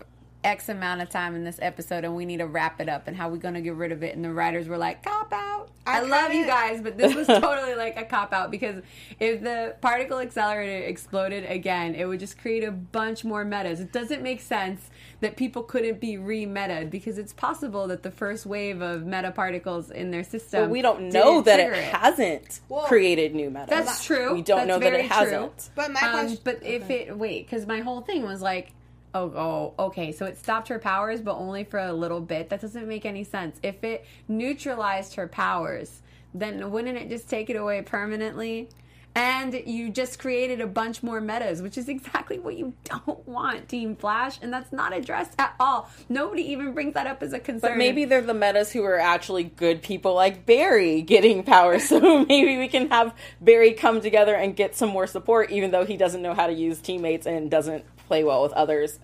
[0.47, 3.17] X amount of time in this episode and we need to wrap it up and
[3.17, 5.69] how we gonna get rid of it and the writers were like cop out.
[5.85, 8.81] I, I love you guys, but this was totally like a cop out because
[9.19, 13.79] if the particle accelerator exploded again, it would just create a bunch more metas.
[13.79, 14.89] It doesn't make sense
[15.21, 19.89] that people couldn't be re-metaed because it's possible that the first wave of meta particles
[19.89, 23.65] in their system but we don't know that it, trigger hasn't Well, created new meta.
[23.67, 24.33] That's true.
[24.33, 25.15] We don't That's know that very it true.
[25.15, 25.69] hasn't.
[25.75, 28.73] But my Um, question, but if it wait, because my whole thing was like,
[29.17, 32.49] oh, oh, okay, so it stopped her powers, but only for a little bit.
[32.49, 33.59] That doesn't make any sense.
[33.63, 36.01] If it neutralized her powers,
[36.33, 38.69] then wouldn't it just take it away permanently?
[39.15, 43.67] And you just created a bunch more metas, which is exactly what you don't want,
[43.67, 45.89] Team Flash, and that's not addressed at all.
[46.07, 47.71] Nobody even brings that up as a concern.
[47.71, 51.79] But maybe they're the metas who are actually good people like Barry getting power.
[51.87, 55.85] So maybe we can have Barry come together and get some more support, even though
[55.85, 58.99] he doesn't know how to use teammates and doesn't play well with others,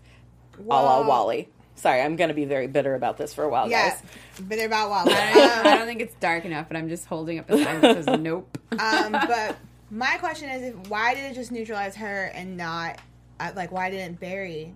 [0.59, 1.49] a la Wally.
[1.75, 4.01] Sorry, I'm going to be very bitter about this for a while, yeah, guys.
[4.47, 5.13] bitter about Wally.
[5.13, 7.81] I don't, I don't think it's dark enough, but I'm just holding up a sign
[7.81, 8.57] that says nope.
[8.79, 9.57] um, but
[9.89, 12.99] my question is, if, why did it just neutralize her and not
[13.39, 14.73] uh, like why didn't Barry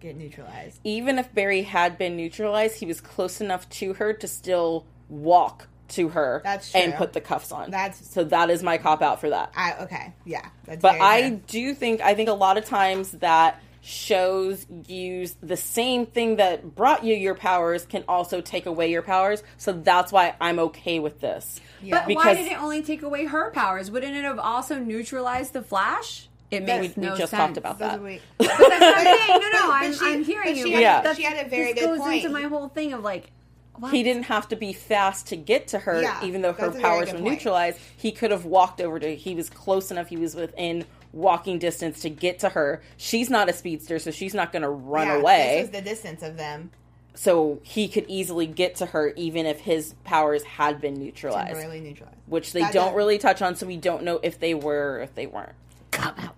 [0.00, 0.78] get neutralized?
[0.84, 5.66] Even if Barry had been neutralized, he was close enough to her to still walk
[5.88, 7.70] to her That's and put the cuffs on.
[7.70, 9.52] That's- so that is my cop out for that.
[9.56, 11.40] I okay, yeah, that's But I fair.
[11.48, 16.74] do think I think a lot of times that shows use the same thing that
[16.74, 19.42] brought you your powers can also take away your powers.
[19.56, 21.60] So that's why I'm okay with this.
[21.82, 22.04] Yeah.
[22.06, 23.90] But why did it only take away her powers?
[23.90, 26.28] Wouldn't it have also neutralized the Flash?
[26.50, 27.40] It That's- makes We no just sense.
[27.40, 27.98] talked about that.
[28.00, 28.02] are.
[28.38, 29.40] But that's what I'm saying.
[29.40, 30.62] No, no, I'm, she- I'm hearing but you.
[30.64, 32.24] she had- that's- she had a very this good goes point.
[32.24, 33.30] into my whole thing of like,
[33.76, 33.92] what?
[33.92, 36.76] He didn't have to be fast to get to her, Yeah, even though her that's
[36.78, 37.24] a very powers were point.
[37.34, 37.78] neutralized.
[37.96, 39.14] He could have walked over to.
[39.14, 40.08] He was close enough.
[40.08, 42.82] He was within walking distance to get to her.
[42.96, 45.54] She's not a speedster, so she's not going to run Yeah, away.
[45.62, 46.70] This was the distance of them
[47.14, 51.48] so he could easily get to her, even if his powers had been neutralized.
[51.48, 52.16] temporarily neutralized.
[52.26, 54.98] which they That don't does- really touch on, so we don't know if they were
[54.98, 55.54] or if they weren't.
[55.90, 56.34] come out.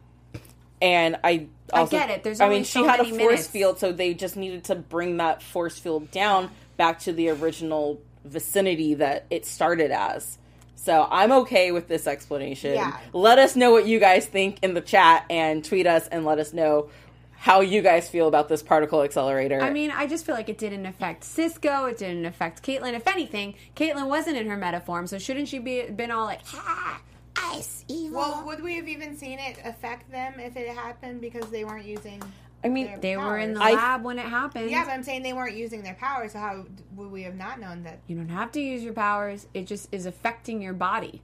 [0.82, 2.22] And I I get it.
[2.24, 3.46] There's I only mean, she had a force minutes.
[3.48, 8.00] field, so they just needed to bring that force field down back to the original
[8.24, 10.38] vicinity that it started as.
[10.82, 12.72] So I'm okay with this explanation.
[12.72, 12.98] Yeah.
[13.12, 16.38] Let us know what you guys think in the chat and tweet us and let
[16.38, 16.88] us know
[17.32, 19.60] how you guys feel about this particle accelerator.
[19.60, 21.84] I mean, I just feel like it didn't affect Cisco.
[21.84, 22.94] It didn't affect Caitlyn.
[22.94, 26.40] If anything, Caitlyn wasn't in her meta form, so shouldn't she be been all like,
[26.54, 27.02] ah,
[27.36, 28.18] ice, evil?
[28.18, 31.84] Well, would we have even seen it affect them if it happened because they weren't
[31.84, 32.22] using?
[32.62, 33.72] I mean, their they were in the powers?
[33.72, 34.70] I- lab when it happened.
[34.70, 36.32] Yeah, but I'm saying they weren't using their powers.
[36.32, 38.00] So how would we have not known that?
[38.06, 39.46] you don't have to use your powers.
[39.54, 41.22] It just is affecting your body.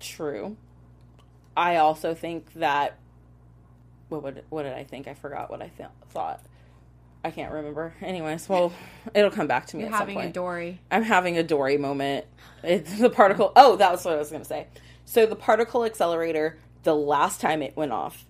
[0.00, 0.56] True.
[1.56, 2.98] I also think that
[4.08, 5.08] what would what did I think?
[5.08, 6.42] I forgot what I th- thought.
[7.24, 7.94] I can't remember.
[8.00, 8.72] Anyways, well,
[9.12, 10.32] it'll come back to me You're at having some a.
[10.32, 10.80] Dory.
[10.90, 12.26] I'm having a Dory moment.
[12.62, 13.52] It's the particle.
[13.56, 14.68] Oh, that was what I was going to say.
[15.04, 18.24] So the particle accelerator, the last time it went off,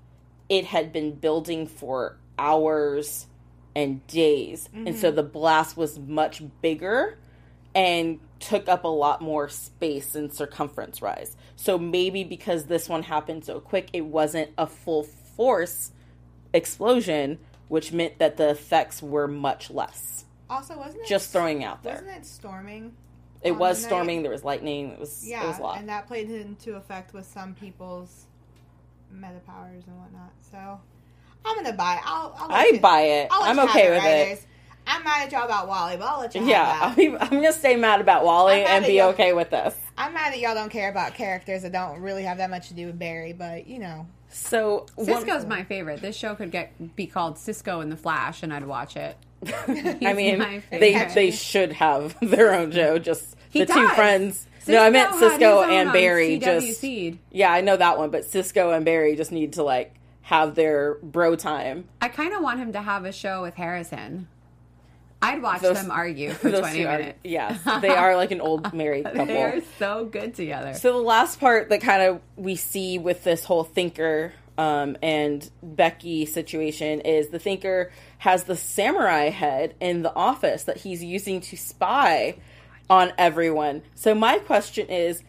[0.48, 3.26] it had been building for hours
[3.74, 5.16] and days, and so mm-hmm.
[5.16, 7.18] the blast was much bigger
[7.74, 11.37] and took up a lot more space and circumference rise.
[11.56, 15.92] So maybe because this one happened so quick, it wasn't a full force
[16.52, 20.24] explosion, which meant that the effects were much less.
[20.50, 21.94] Also, wasn't it Just throwing out there.
[21.94, 22.94] Wasn't it storming?
[23.42, 24.22] It was the storming.
[24.22, 24.90] There was lightning.
[24.90, 25.78] It was Yeah, it was a lot.
[25.78, 28.26] and that played into effect with some people's
[29.11, 30.31] meta powers and whatnot.
[30.51, 30.81] So
[31.44, 32.01] I'm gonna buy.
[32.05, 32.35] I'll.
[32.38, 33.29] I'll I you- buy it.
[33.31, 34.38] I'll I'm you have okay with writers.
[34.40, 34.44] it.
[34.90, 36.97] I'm mad at y'all about Wally, but I'll let you have Yeah, I'll that.
[36.97, 39.75] be, I'm gonna stay mad about Wally mad and be okay with this.
[39.99, 42.75] I'm mad that y'all don't care about characters that don't really have that much to
[42.75, 44.07] do with Barry, but you know.
[44.31, 46.01] So one- Cisco's my favorite.
[46.01, 49.16] This show could get be called Cisco and the Flash, and I'd watch it.
[49.47, 51.14] I mean, my they favorite.
[51.14, 52.99] they should have their own show.
[52.99, 54.47] Just He the two does.
[54.68, 54.81] Friends.
[54.81, 56.38] no, I meant Cisco had Cisco his own and Barry.
[56.38, 56.85] Just
[57.31, 60.94] yeah, I know that one, but Cisco and Barry just need to like have their
[61.02, 61.85] bro time.
[62.00, 64.28] I kind of want him to have a show with Harrison.
[65.20, 67.18] I'd watch Those- them argue for those 20 two are, minutes.
[67.24, 69.26] yes, they are like an old married couple.
[69.26, 70.74] They're so good together.
[70.74, 75.48] So the last part that kind of we see with this whole thinker um, and
[75.62, 81.40] Becky situation is the thinker has the samurai head in the office that he's using
[81.42, 82.37] to spy
[82.90, 83.83] on everyone.
[83.94, 85.22] So my question is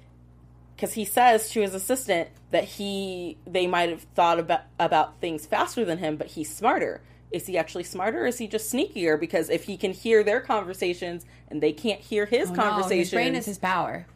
[0.76, 5.46] because he says to his assistant that he they might have thought about about things
[5.46, 7.02] faster than him, but he's smarter.
[7.32, 8.24] Is he actually smarter?
[8.24, 9.20] Or is he just sneakier?
[9.20, 13.10] Because if he can hear their conversations and they can't hear his Oh, no, conversations,
[13.10, 14.08] his brain is his power.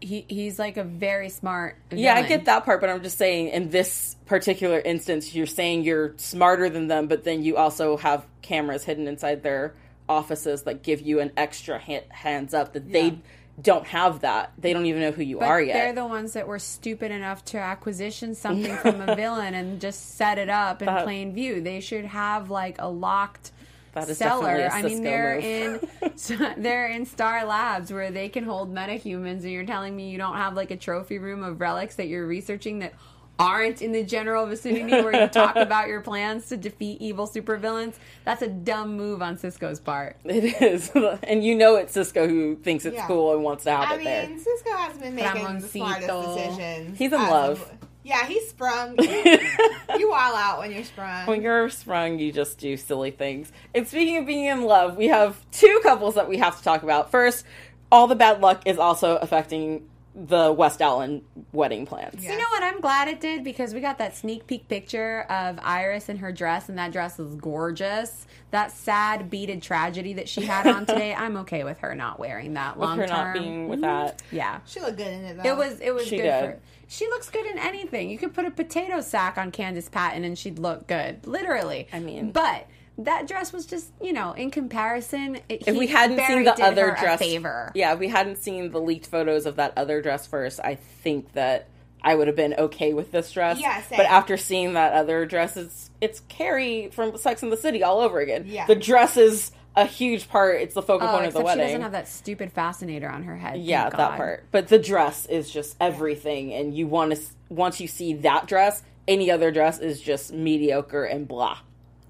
[0.00, 1.76] He he's like a very smart.
[1.90, 5.84] Yeah, I get that part, but I'm just saying in this particular instance, you're saying
[5.84, 9.74] you're smarter than them, but then you also have cameras hidden inside their
[10.14, 13.18] offices that give you an extra ha- hands up that they
[13.62, 14.52] don't have that.
[14.58, 15.74] They don't even know who you But are yet.
[15.74, 20.16] they're the ones that were stupid enough to acquisition something from a villain and just
[20.16, 21.60] set it up in That- plain view.
[21.60, 23.52] They should have like a locked
[23.92, 24.56] That is cellar.
[24.56, 25.84] definitely a I mean, they're move.
[26.24, 30.18] in they're in Star Labs where they can hold metahumans, and you're telling me you
[30.18, 32.94] don't have like a trophy room of relics that you're researching that
[33.40, 37.94] aren't in the general vicinity where you talk about your plans to defeat evil supervillains.
[38.24, 40.16] That's a dumb move on Cisco's part.
[40.24, 40.90] it is,
[41.22, 43.06] and you know it's Cisco who thinks it's Yeah.
[43.06, 44.28] cool and wants to have I it there.
[44.28, 46.98] mean, Cisco has been making the smartest decisions.
[46.98, 47.62] He's in love.
[47.62, 47.72] of-
[48.02, 48.96] yeah, he's sprung.
[48.98, 51.26] you all out when you're sprung.
[51.26, 53.52] when you're sprung, you just do silly things.
[53.74, 56.82] And speaking of being in love, we have two couples that we have to talk
[56.82, 57.10] about.
[57.10, 57.44] First,
[57.92, 62.22] all the bad luck is also affecting the West Allen wedding plans.
[62.22, 62.32] Yeah.
[62.32, 62.62] You know what?
[62.62, 66.32] I'm glad it did because we got that sneak peek picture of Iris in her
[66.32, 68.26] dress, and that dress is gorgeous.
[68.50, 72.54] That sad, beaded tragedy that she had on today, I'm okay with her not wearing
[72.54, 73.08] that long term.
[73.08, 74.06] not being with mm-hmm.
[74.06, 74.22] that.
[74.32, 75.48] yeah, she looked good in it though.
[75.48, 76.44] it was it was She good did.
[76.44, 76.60] for.
[76.88, 78.10] She looks good in anything.
[78.10, 81.86] You could put a potato sack on Candice Patton and she'd look good, literally.
[81.92, 82.66] I mean- but
[83.04, 86.96] that dress was just, you know, in comparison, it, If we hadn't seen the other
[86.98, 87.72] dress, favor.
[87.74, 91.32] yeah, if we hadn't seen the leaked photos of that other dress first, I think
[91.32, 91.68] that
[92.02, 93.60] I would have been okay with this dress.
[93.60, 93.98] Yeah, same.
[93.98, 98.00] but after seeing that other dress, it's it's Carrie from Sex and the City all
[98.00, 98.44] over again.
[98.46, 98.66] Yeah.
[98.66, 100.60] the dress is a huge part.
[100.60, 101.66] It's the focal Oh, point of the except she wedding.
[101.74, 103.60] doesn't have that stupid fascinator on her head.
[103.60, 104.16] Yeah, that God.
[104.16, 104.44] part.
[104.50, 108.82] But the dress is just everything, and you want to once you see that dress,
[109.06, 111.58] any other dress is just mediocre and blah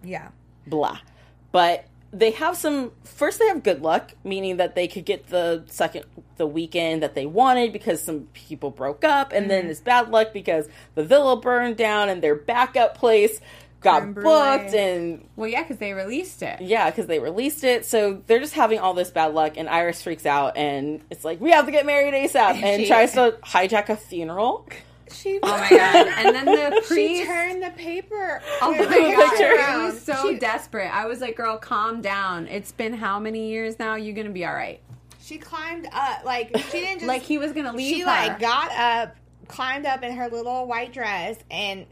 [0.03, 0.29] yeah.
[0.67, 0.99] Blah.
[1.53, 2.93] But they have some.
[3.05, 6.05] First, they have good luck, meaning that they could get the second
[6.37, 9.49] the weekend that they wanted because some people broke up, and Mm-hmm.
[9.49, 13.41] then it's bad luck because the villa burned down and their backup place
[13.81, 16.61] got booked and Well, yeah, because they released it.
[16.61, 17.87] yeah, because they released it.
[17.87, 21.41] So they're just having all this bad luck, and Iris freaks out, and it's like
[21.41, 24.67] we have to get married ASAP, and She- tries to hijack a funeral.
[25.13, 25.39] She.
[25.43, 26.07] Oh my god!
[26.19, 28.41] And then the She turned the paper.
[28.63, 29.31] Oh my god!
[29.31, 29.61] picture.
[29.61, 30.91] I was so She- desperate.
[30.95, 32.47] I was like, "Girl, calm down.
[32.49, 33.97] It's been how many years now?
[33.97, 34.81] You're gonna be all right."
[35.23, 38.07] She climbed up, like she didn't just Like he was gonna leave She her.
[38.07, 39.17] like got up,
[39.49, 41.87] climbed up in her little white dress, and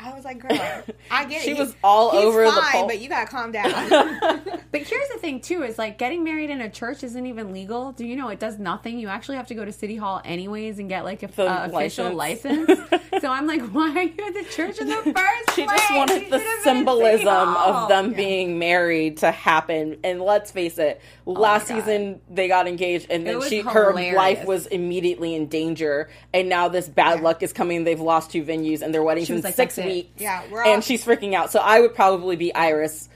[0.00, 0.50] I was like, "Girl,
[1.10, 2.86] I get it." She was all he's over the pole.
[2.86, 4.42] but you gotta calm down.
[4.70, 7.92] But here's the thing too: is like getting married in a church isn't even legal.
[7.92, 8.98] Do you know it does nothing?
[8.98, 11.68] You actually have to go to city hall anyways and get like a The uh,
[11.72, 12.68] official license.
[12.68, 13.02] license.
[13.22, 15.78] so I'm like, why are you at the church in the first She place?
[15.78, 19.30] just You wanted the should have been at City symbolism of them being married to
[19.30, 19.98] happen.
[20.04, 21.84] And let's face it, last Oh God.
[21.86, 26.10] season they got engaged, and then was she her life was immediately in danger.
[26.34, 27.84] And now this bad luck is coming.
[27.84, 30.20] They've lost two venues, and their wedding's She in like, six "That's it." Weeks.
[30.20, 31.50] Yeah, we're all- and she's freaking out.
[31.52, 33.08] So I would probably be Iris.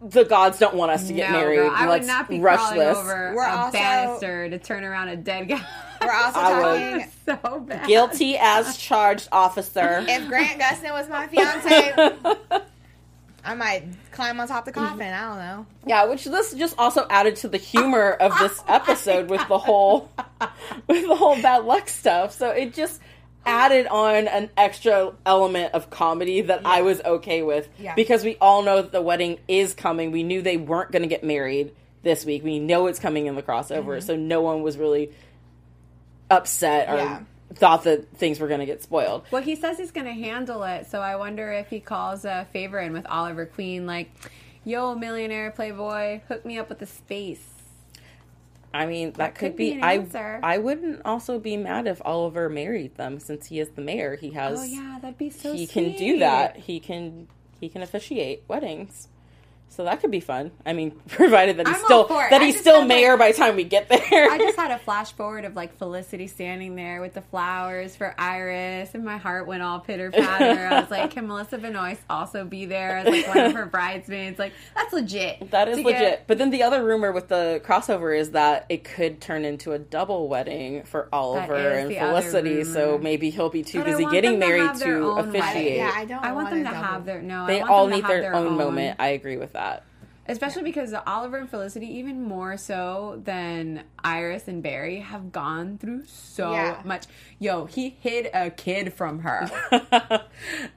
[0.00, 1.56] The gods don't want us to get No, married.
[1.58, 2.98] girl, I Let's would not be rush crawling this.
[2.98, 5.64] over We're a also- banister to turn around a dead guy.
[6.00, 7.00] We're also I would.
[7.00, 7.12] talking.
[7.52, 7.86] so bad.
[7.86, 10.04] Guilty as charged, officer.
[10.08, 11.92] If Grant Gustin was my fiance,
[13.44, 15.12] I might climb on top of the coffin.
[15.12, 15.66] I don't know.
[15.86, 20.10] Yeah, which this just also added to the humor of this episode with the whole
[20.88, 22.32] with the whole bad luck stuff.
[22.32, 23.00] So it just
[23.44, 27.94] added on an extra element of comedy that I was okay with Yeah.
[27.94, 30.12] because we all know that the wedding is coming.
[30.12, 32.44] We knew they weren't going to get married this week.
[32.44, 34.06] We know it's coming in the crossover, mm-hmm.
[34.06, 35.10] so no one was really
[36.30, 37.20] upset or Yeah.
[37.54, 39.24] thought that things were going to get spoiled.
[39.30, 42.46] Well, he says he's going to handle it, so I wonder if he calls a
[42.52, 44.10] favor in with Oliver Queen, like,
[44.64, 47.46] "Yo, millionaire playboy, hook me up with the space."
[48.74, 49.70] I mean, that, That could, could be.
[49.72, 50.40] be an I answer.
[50.42, 54.16] I wouldn't also be mad if Oliver married them since he is the mayor.
[54.16, 55.52] He oh, has Oh yeah, that'd be so.
[55.52, 56.56] he can do that.
[56.56, 57.28] He can
[57.60, 59.08] he can officiate weddings.
[59.72, 60.50] So that could be fun.
[60.66, 63.38] I mean, provided that he's I'm still that I he's still mayor like- by the
[63.38, 64.30] time we get there.
[64.30, 68.14] I just had a flash forward of like Felicity standing there with the flowers for
[68.18, 70.66] Iris, and my heart went all pitter patter.
[70.66, 74.38] I was like, can Melissa Benoist also be there as like one of her bridesmaids?
[74.38, 75.50] Like, that's legit.
[75.50, 76.00] That is legit.
[76.00, 79.72] get- But then the other rumor with the crossover is that it could turn into
[79.72, 82.64] a double wedding for Oliver and Felicity.
[82.64, 85.36] So maybe he'll be too But busy getting them to married to own wedding.
[85.42, 85.76] officiate.
[85.76, 86.22] Yeah, I don't.
[86.24, 86.76] I want them to double.
[86.76, 87.44] have their no.
[87.44, 88.96] I they want all them to need have their, own, moment.
[89.00, 89.61] I agree with that.
[90.28, 96.04] Especially because Oliver and Felicity, even more so than Iris and Barry, have gone through
[96.06, 96.80] so Yeah.
[96.84, 97.06] much.
[97.40, 99.50] Yo, he hid a kid from her.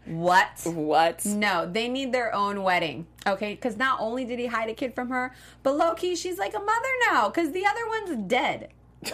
[0.05, 0.49] what?
[0.65, 1.25] What?
[1.25, 3.07] No, they need their own wedding.
[3.27, 5.33] Okay, because not only did he hide a kid from her,
[5.63, 8.69] but low key, she's like a mother now because the other one's dead.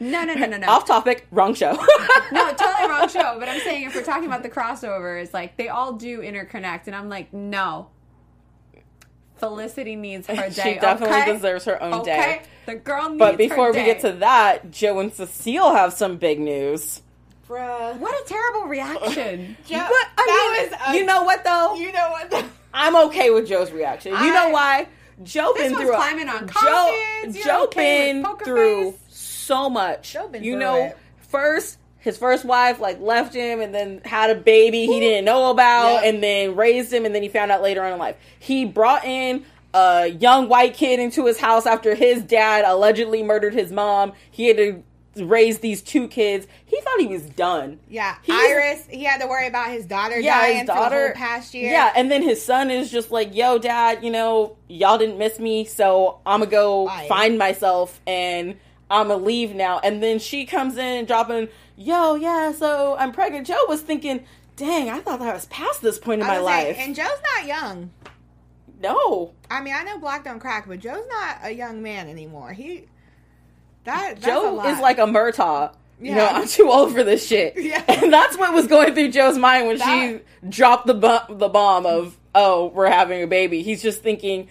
[0.00, 0.68] No, no, no, no, no.
[0.68, 1.72] Off topic, wrong show.
[2.32, 3.36] no, totally wrong show.
[3.40, 6.86] But I'm saying if we're talking about the crossover, it's like they all do interconnect,
[6.86, 7.88] and I'm like, no.
[9.38, 10.50] Felicity needs her day.
[10.50, 11.32] she definitely okay?
[11.32, 12.42] deserves her own Okay, day.
[12.66, 13.84] the girl needs But before her we day.
[13.86, 17.02] get to that, Joe and Cecile have some big news.
[17.48, 17.96] Bruh.
[17.98, 19.56] what a terrible reaction.
[19.66, 20.94] Joe, But, I that mean, was.
[20.94, 21.76] A, you know what though?
[21.76, 22.30] You know what?
[22.30, 24.12] The, I'm okay with Joe's reaction.
[24.12, 24.86] You know why?
[25.24, 27.02] Joe been through climbing on Joe,
[27.42, 29.00] Joe okay been through face.
[29.08, 30.12] so much.
[30.12, 30.98] Joe been you through know, it.
[31.28, 35.50] first his first wife like left him and then had a baby he didn't know
[35.50, 36.04] about Yep.
[36.14, 38.16] and then raised him and then he found out later on in life.
[38.38, 39.44] He brought in
[39.74, 44.12] a young white kid into his house after his dad allegedly murdered his mom.
[44.30, 44.82] He had to
[45.16, 46.46] raise these two kids.
[46.64, 47.80] He thought he was done.
[47.88, 48.86] yeah, He's- Iris.
[48.88, 51.72] He had to worry about his daughter yeah, dying his for the daughter past year.
[51.72, 55.40] Yeah, and then his son is just like, "Yo, dad, you know, y'all didn't miss
[55.40, 57.06] me, so I'm gonna go Bye.
[57.08, 58.56] find myself and
[58.88, 61.48] I'm gonna leave now." And then she comes in dropping,
[61.78, 64.24] "Yo, yeah, so I'm pregnant." Joe was thinking,
[64.56, 67.90] "Dang, I thought that was past this point in my life." and Joe's not young.
[68.82, 72.52] no, I mean, I know black don't crack, but Joe's not a young man anymore.
[72.52, 72.86] He
[73.84, 75.72] that Joe is like a Murtaugh.
[76.00, 77.54] You know, I'm too old for this shit.
[77.56, 77.82] Yeah.
[77.88, 81.48] And that's what was going through Joe's mind when That- she dropped the bu- the
[81.48, 84.48] bomb of, "Oh, we're having a baby." He's just thinking,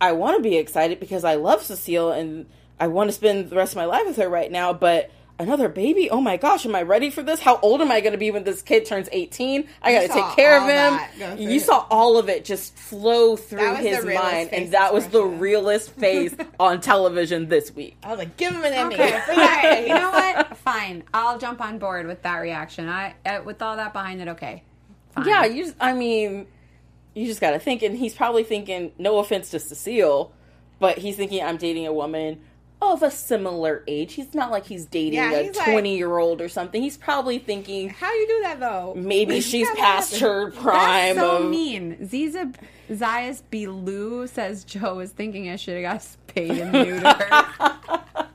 [0.00, 2.46] "I want to be excited because I love Cecile and
[2.80, 5.68] I want to spend the rest of my life with her right now, but another
[5.68, 6.10] baby?
[6.10, 7.40] Oh my gosh, am I ready for this?
[7.40, 9.68] How old am I going to be when this kid turns 18?
[9.82, 12.28] I got to take care of him." that go through You his- saw all of
[12.28, 16.34] it just flow through That was the his mind and that was the realest face
[16.60, 17.96] on television this week.
[18.02, 18.94] I was like, give him an Emmy.
[18.94, 19.74] Okay, for that okay.
[19.82, 19.88] face.
[19.88, 20.56] You know what?
[20.64, 21.04] Fine.
[21.12, 22.88] I'll jump on board with that reaction.
[22.88, 24.28] I uh, with all that behind it.
[24.28, 24.62] Okay.
[25.14, 25.26] Fine.
[25.28, 25.64] Yeah, you.
[25.64, 26.46] Just, I mean,
[27.14, 28.92] you just got to think, and he's probably thinking.
[28.98, 30.32] No offense to Cecile,
[30.80, 32.40] but he's thinking I'm dating a woman
[32.82, 34.12] of a similar age.
[34.14, 36.82] He's not like he's dating Yeah, a he's like- 20 year old or something.
[36.82, 38.92] He's probably thinking How you do that though?
[38.96, 40.26] maybe she's past happen?
[40.28, 41.16] her prime.
[41.16, 41.96] That's so of, mean.
[42.02, 42.54] Ziza
[42.90, 47.02] Zayas Bilou says Joe is thinking I should have got spayed and neutered.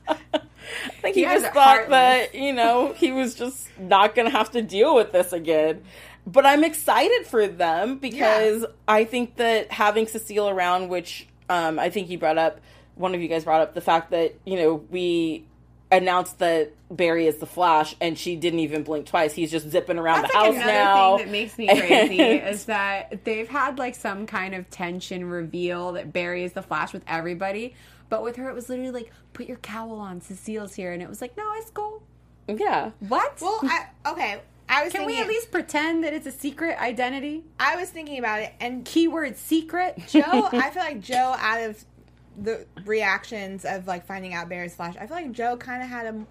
[0.82, 1.54] I think he You just thought
[1.88, 1.90] heartless.
[1.90, 5.82] that you know he was just not gonna have to deal with this again.
[6.26, 11.88] But I'm excited for them because I think that having Cecile around, which um, I
[11.90, 12.60] think he brought up,
[13.00, 15.44] one of you guys brought up the fact that you know we
[15.92, 19.32] announced that Barry is the Flash, and she didn't even blink twice.
[19.34, 21.16] He's just zipping around That's the like house another now.
[21.16, 25.92] thing that makes me crazy is that they've had like some kind of tension reveal
[25.92, 27.74] that Barry is the Flash with everybody,
[28.08, 31.08] but with her it was literally like, "Put your cowl on, Cecile's here," and it
[31.08, 32.02] was like, "No, it's cool."
[32.48, 33.38] yeah, What?
[33.40, 34.40] Well, I, okay.
[34.68, 37.44] I was Can we at least pretend that it's a secret identity?
[37.58, 39.98] I was thinking about it, and Keyword secret.
[40.08, 40.22] Joe.
[40.52, 41.84] I feel like Joe, out of
[42.36, 46.06] the reactions of like finding out Barry's flash, I feel like Joe kind of had
[46.06, 46.26] a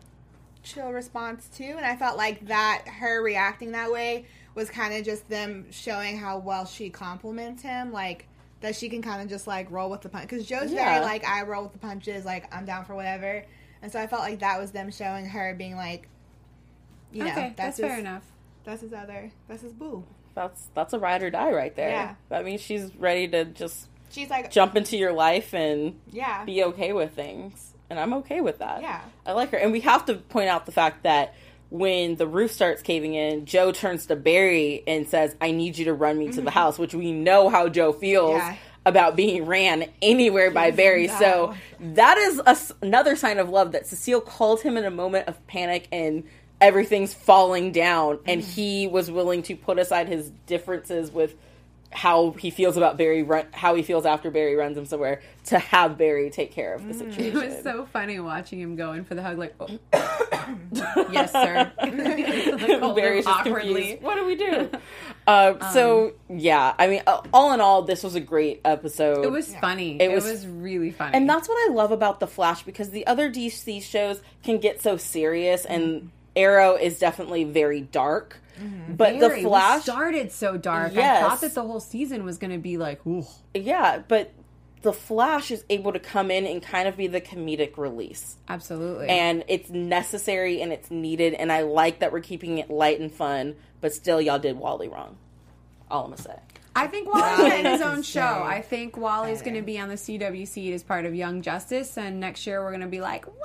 [0.63, 4.25] chill response too, and I felt like that her reacting that way
[4.55, 8.25] was kind of just them showing how well she compliments him, like
[8.61, 10.27] that she can kind of just like roll with the punch.
[10.29, 10.93] Because Joe's Yeah.
[10.95, 13.45] very like I roll with the punches, like I'm down for whatever,
[13.81, 16.07] and so I felt like that was them showing her being like,
[17.11, 18.23] you know, okay, that's, his, fair enough.
[18.63, 19.31] That's his other.
[19.47, 20.03] That's his boo.
[20.35, 21.89] that's that's a ride or die right there.
[21.89, 22.15] Yeah.
[22.29, 26.63] That means she's ready to just She's like, jump into your life and yeah, be
[26.65, 27.73] okay with things.
[27.89, 28.81] And I'm okay with that.
[28.81, 29.01] Yeah.
[29.25, 29.57] I like her.
[29.57, 31.33] And we have to point out the fact that
[31.71, 35.85] when the roof starts caving in, Joe turns to Barry and says, I need you
[35.85, 38.51] to run me to the house, which we know how Joe feels Mm-hmm.
[38.51, 38.57] Yeah.
[38.85, 41.07] about being ran anywhere by Barry.
[41.07, 45.27] So that is a another sign of love that Cecile called him in a moment
[45.27, 46.23] of panic and
[46.61, 48.19] everything's falling down.
[48.25, 48.51] And Mm-hmm.
[48.51, 51.35] he was willing to put aside his differences with
[51.91, 55.57] how he feels about Barry, run, how he feels after Barry runs him somewhere, to
[55.57, 56.97] have Barry take care of the Mm.
[57.13, 57.25] situation.
[57.25, 59.67] It was so funny watching him go in for the hug, like, oh.
[61.11, 61.71] yes, sir.
[61.81, 64.01] Like, Barry's him just confused.
[64.03, 64.69] What do we do?
[65.27, 69.23] Uh, so yeah, I mean, uh, all in all, this was a great episode.
[69.25, 69.95] It was funny.
[69.99, 71.15] It It was- was, really funny.
[71.15, 74.81] and that's what I love about the Flash because the other DC shows can get
[74.81, 78.37] so serious, and Arrow is definitely very dark.
[78.89, 79.19] But Mm-hmm.
[79.19, 79.41] Very.
[79.43, 80.95] the Flash, we started so dark.
[80.97, 83.25] I thought that the whole season was going to be like, ooh.
[83.53, 84.33] yeah, but
[84.81, 88.37] the Flash is able to come in and kind of be the comedic release.
[88.47, 89.07] Absolutely.
[89.09, 93.11] and it's necessary and it's needed and i like that we're keeping it light and
[93.11, 95.17] fun but still y'all did wally wrong
[95.91, 96.35] all i'm gonna say
[96.75, 98.21] I think Wally's getting his own show.
[98.21, 101.97] very I think Wally's going to be on the CWC as part of Young Justice,
[101.97, 103.39] and next year we're going to be like, Wally.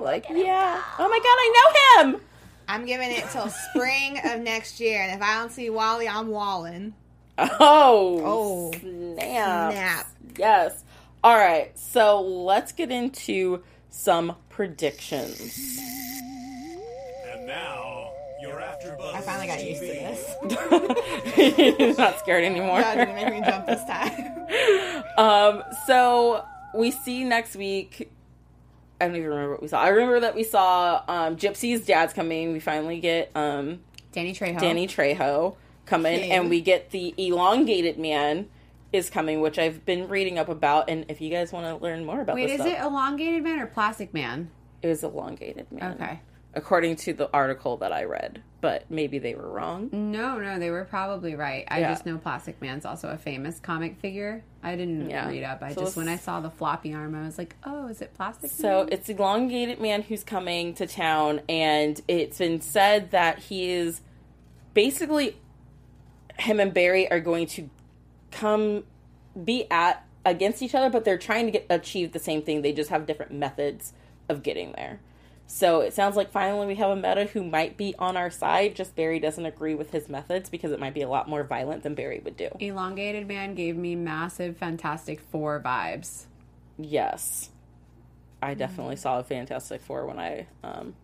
[0.00, 2.20] like yeah oh my god i know him
[2.68, 6.28] I'm giving it till spring of next year, and if I don't see Wally, I'm
[6.28, 6.94] walling.
[7.38, 8.72] oh Oh.
[8.78, 10.06] snap Snap.
[10.38, 10.84] yes
[11.24, 15.78] all right so let's get into some predictions
[17.32, 18.10] And now,
[18.40, 21.78] you're AfterBuzz I finally got used to this.
[21.78, 25.02] You're not scared anymore God didn't make me jump this time.
[25.18, 26.42] Um, so
[26.74, 28.10] we see next week.
[29.02, 29.80] I don't even remember what we saw.
[29.80, 32.52] I remember that we saw um, Gypsy's dad's coming.
[32.52, 33.80] We finally get um,
[34.12, 34.60] Danny Trejo.
[34.60, 36.32] Danny Trejo coming, King.
[36.32, 38.48] and we get the elongated man
[38.92, 40.88] is coming, which I've been reading up about.
[40.88, 43.58] And if you guys want to learn more about Wait, is stuff, it elongated man
[43.58, 44.50] or plastic man?
[44.82, 45.92] it was elongated man.
[45.94, 46.20] Okay.
[46.54, 49.90] according to the article that I read, but maybe they were wrong.
[49.92, 51.64] No, no, they were probably right.
[51.68, 51.90] I Yeah.
[51.90, 54.44] just know Plastic Man's also a famous comic figure.
[54.62, 55.28] I didn't Yeah.
[55.28, 55.62] read up.
[55.62, 58.14] I So just when I saw the floppy arm, I was like, oh, is it
[58.14, 58.56] Plastic man?
[58.56, 58.88] So Man?
[58.92, 64.00] it's elongated man who's coming to town, and it's been said that he is
[64.74, 65.36] basically
[66.38, 67.68] him and Barry are going to
[68.30, 68.84] come
[69.44, 72.62] be at against each other, but they're trying to get achieve the same thing.
[72.62, 73.92] They just have different methods
[74.28, 75.00] of getting there.
[75.46, 78.74] So it sounds like finally we have a meta who might be on our side.
[78.74, 81.82] Just Barry doesn't agree with his methods because it might be a lot more violent
[81.82, 82.48] than Barry would do.
[82.58, 86.24] Elongated Man gave me massive Fantastic Four vibes.
[86.78, 87.50] Yes,
[88.42, 90.94] I definitely saw a Fantastic Four when I um,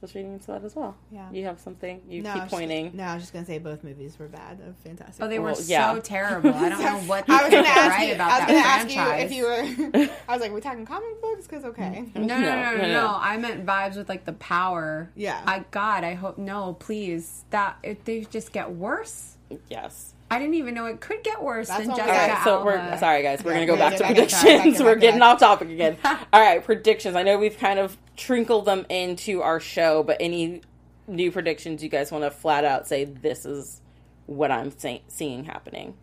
[0.00, 0.96] was reading into that as well.
[1.10, 1.30] Yeah.
[1.32, 2.00] you have something.
[2.08, 2.84] You No, keep pointing.
[2.86, 4.60] Just, no, I was just gonna say both movies were bad.
[4.60, 5.24] Of Fantastic.
[5.24, 5.94] Oh, they were Well, yeah.
[5.94, 6.54] so terrible.
[6.54, 8.14] I don't know what I was gonna ask right you.
[8.14, 9.32] about I was that gonna ask franchise.
[9.36, 10.14] you if you were.
[10.28, 12.04] I was like, "We talking comic books?" Because okay.
[12.14, 13.16] No, no, no, no, no, no, no.
[13.20, 15.10] I meant vibes with like the power.
[15.16, 15.42] Yeah.
[15.46, 17.44] I God, I hope no, please.
[17.50, 19.36] That it, they just get worse.
[19.68, 20.14] Yes.
[20.30, 22.34] I didn't even know it could get worse That's than what we All Jessica got.
[22.36, 22.44] right.
[22.44, 22.64] So Alba.
[22.66, 23.42] we're sorry, guys.
[23.42, 24.78] We're Yeah, gonna go back to back- sorry, back predictions.
[24.78, 25.34] to we're getting back.
[25.34, 25.96] off topic again.
[26.04, 27.16] All right, predictions.
[27.16, 30.60] I know we've kind of trickled them into our show, but any
[31.06, 33.04] new predictions you guys want to flat out say?
[33.04, 33.80] This is
[34.26, 35.94] what I'm say- seeing happening.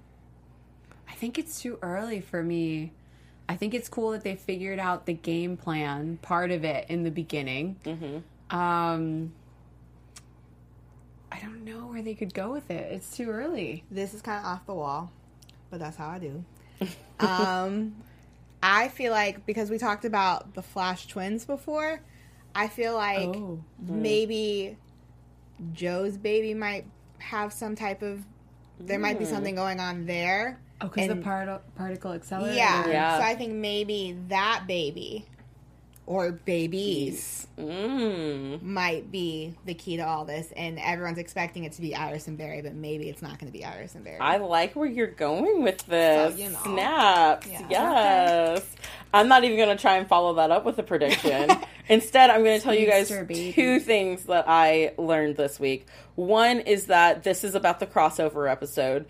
[1.08, 2.94] I think it's too early for me.
[3.48, 7.04] I think it's cool that they figured out the game plan part of it in
[7.04, 7.76] the beginning.
[7.86, 8.56] Mm-hmm.
[8.58, 9.34] Um,
[11.36, 12.92] I don't know where they could go with it.
[12.94, 13.84] It's too early.
[13.92, 15.12] This is kind of off the wall,
[15.70, 16.44] but that's how I do.
[17.20, 17.96] um,
[18.64, 22.00] I feel like because we talked about the Flash twins before,
[22.54, 23.60] I feel like Oh.
[23.86, 24.78] maybe
[25.74, 26.86] Joe's baby might
[27.20, 28.24] have some type of.
[28.80, 30.60] There might be something going on there.
[30.82, 32.56] Oh, because the part- particle accelerator.
[32.56, 32.88] Yeah.
[32.88, 33.18] Yeah.
[33.20, 35.26] So I think maybe that baby
[36.08, 38.62] or babies Mm.
[38.64, 40.52] might be the key to all this.
[40.58, 43.58] And everyone's expecting it to be Iris and Barry, but maybe it's not going to
[43.58, 44.20] be Iris and Barry.
[44.20, 46.36] I like where you're going with this.
[46.36, 46.60] So, you know.
[46.64, 47.48] Snaps.
[47.48, 47.68] Yeah.
[47.70, 48.76] Yes.
[49.14, 51.50] I'm not even going to try and follow that up with a prediction.
[51.88, 55.86] Instead, I'm going to tell you guys two things that I learned this week.
[56.16, 59.06] One is that this is about the crossover episode.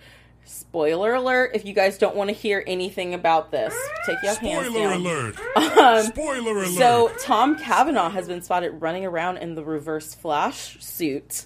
[0.45, 3.73] Spoiler alert, if you guys don't want to hear anything about this,
[4.05, 5.01] take your hands Spoiler down.
[5.01, 5.35] alert!
[5.77, 6.67] Um, Spoiler alert!
[6.69, 11.45] So Tom Cavanagh has been spotted running around in the Reverse Flash suit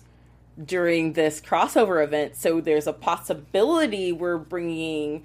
[0.63, 2.35] during this crossover event.
[2.35, 5.23] So there's a possibility we're bringing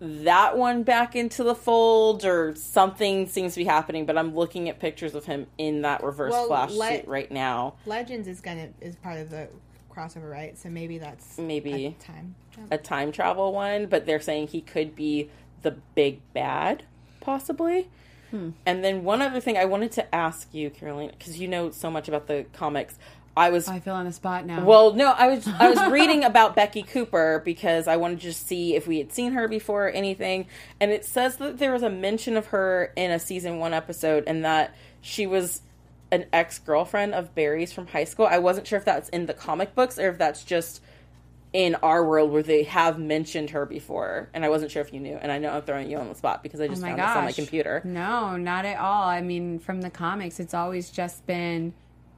[0.00, 4.04] that one back into the fold, or something seems to be happening.
[4.04, 7.30] But I'm looking at pictures of him in that Reverse Well, Flash let- suit right
[7.30, 7.74] now.
[7.86, 9.48] Legends is gonna is part of the
[9.90, 10.58] crossover, right?
[10.58, 11.96] So maybe that's Maybe.
[12.00, 12.34] time.
[12.70, 15.30] A time travel one, but they're saying he could be
[15.62, 16.84] the big bad,
[17.20, 17.88] possibly.
[18.30, 18.50] Hmm.
[18.64, 21.90] And then one other thing I wanted to ask you, Caroline, because you know so
[21.90, 22.98] much about the comics.
[23.36, 24.64] I was I feel on the spot now.
[24.64, 28.46] well, no, I was I was reading about Becky Cooper because I wanted to just
[28.46, 30.46] see if we had seen her before or anything,
[30.80, 34.24] and it says that there was a mention of her in a season one episode,
[34.26, 35.60] and that she was
[36.10, 38.26] an ex girlfriend of Barry's from high school.
[38.26, 40.80] I wasn't sure if that's in the comic books or if that's just
[41.52, 45.00] in our world where they have mentioned her before, and I wasn't sure if you
[45.00, 45.16] knew.
[45.16, 46.98] And I know I'm throwing you on the spot because I oh just my found
[46.98, 47.08] gosh.
[47.08, 47.82] this on my computer.
[47.84, 49.04] No, not at all.
[49.04, 51.72] I mean, from the comics, it's always just been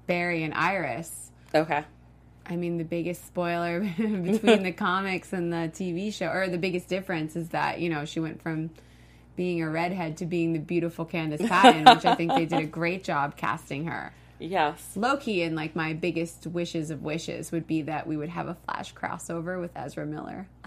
[0.06, 1.30] Barry and Iris.
[1.54, 1.84] Okay,
[2.46, 6.88] I mean, the biggest spoiler between the comics and the TV show, or the biggest
[6.88, 8.70] difference, is that you know she went from
[9.36, 12.66] being a redhead to being the beautiful Candice Patton, which I think they did a
[12.66, 14.12] great job casting her.
[14.38, 14.92] Yes.
[14.96, 18.54] Loki and like my biggest wishes of wishes would be that we would have a
[18.54, 20.48] Flash crossover with Ezra Miller.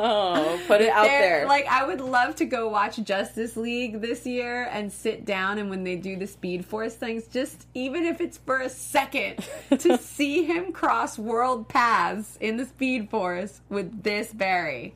[0.00, 1.46] Oh, put it out They're- there.
[1.46, 5.70] Like I would love to go watch Justice League this year and sit down and
[5.70, 9.44] when they do the Speed Force things, just even if it's for a second,
[9.78, 14.94] to see him cross world paths in the Speed Force with this Barry.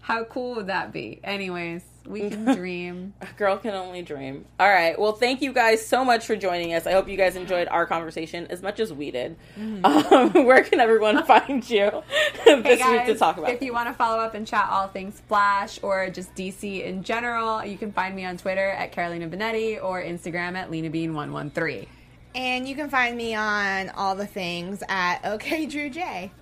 [0.00, 1.20] How cool would that be?
[1.24, 3.14] Anyways, we can dream.
[3.20, 4.44] A girl can only dream.
[4.58, 4.98] All right.
[4.98, 6.86] Well, thank you guys so much for joining us.
[6.86, 9.36] I hope you guys enjoyed our conversation as much as we did.
[9.56, 9.82] Um,
[10.32, 12.02] where can everyone find you
[12.44, 13.50] this Hey week to talk about?
[13.50, 17.02] If you want to follow up and chat all things Flash or just DC in
[17.02, 21.86] general, you can find me on Twitter at Carolina Bonetti or Instagram at LenaBean113.
[22.34, 26.32] And you can find me on all the things at OK Drew J.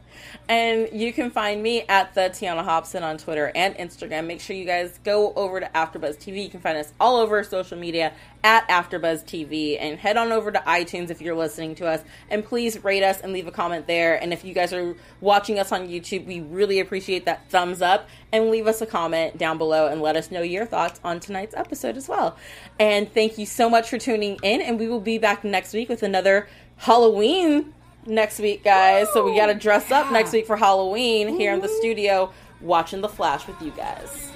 [0.49, 4.27] And you can find me at the Tiona Hobson on Twitter and Instagram.
[4.27, 6.45] Make sure you guys go over to AfterBuzz TV.
[6.45, 8.13] You can find us all over social media
[8.45, 12.03] at AfterBuzz TV, and head on over to iTunes if you're listening to us.
[12.29, 14.21] And please rate us and leave a comment there.
[14.21, 18.09] And if you guys are watching us on YouTube, we really appreciate that thumbs up
[18.33, 21.55] and leave us a comment down below and let us know your thoughts on tonight's
[21.55, 22.37] episode as well.
[22.81, 24.61] And thank you so much for tuning in.
[24.61, 26.49] And we will be back next week with another
[26.79, 27.73] Halloween
[28.07, 29.09] next week, guys.
[29.13, 31.77] So we got to dress up next week for Halloween here in the mm-hmm.
[31.77, 34.33] studio, watching The Flash with you guys.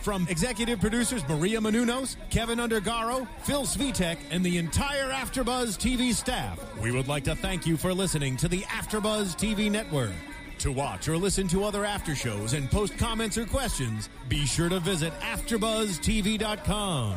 [0.00, 6.58] From executive producers Maria Menounos, Kevin Undergaro, Phil Svitek, and the entire AfterBuzz TV staff,
[6.80, 10.12] we would like to thank you for listening to the AfterBuzz TV network.
[10.60, 14.70] To watch or listen to other after shows and post comments or questions, be sure
[14.70, 17.16] to visit AfterBuzzTV.com.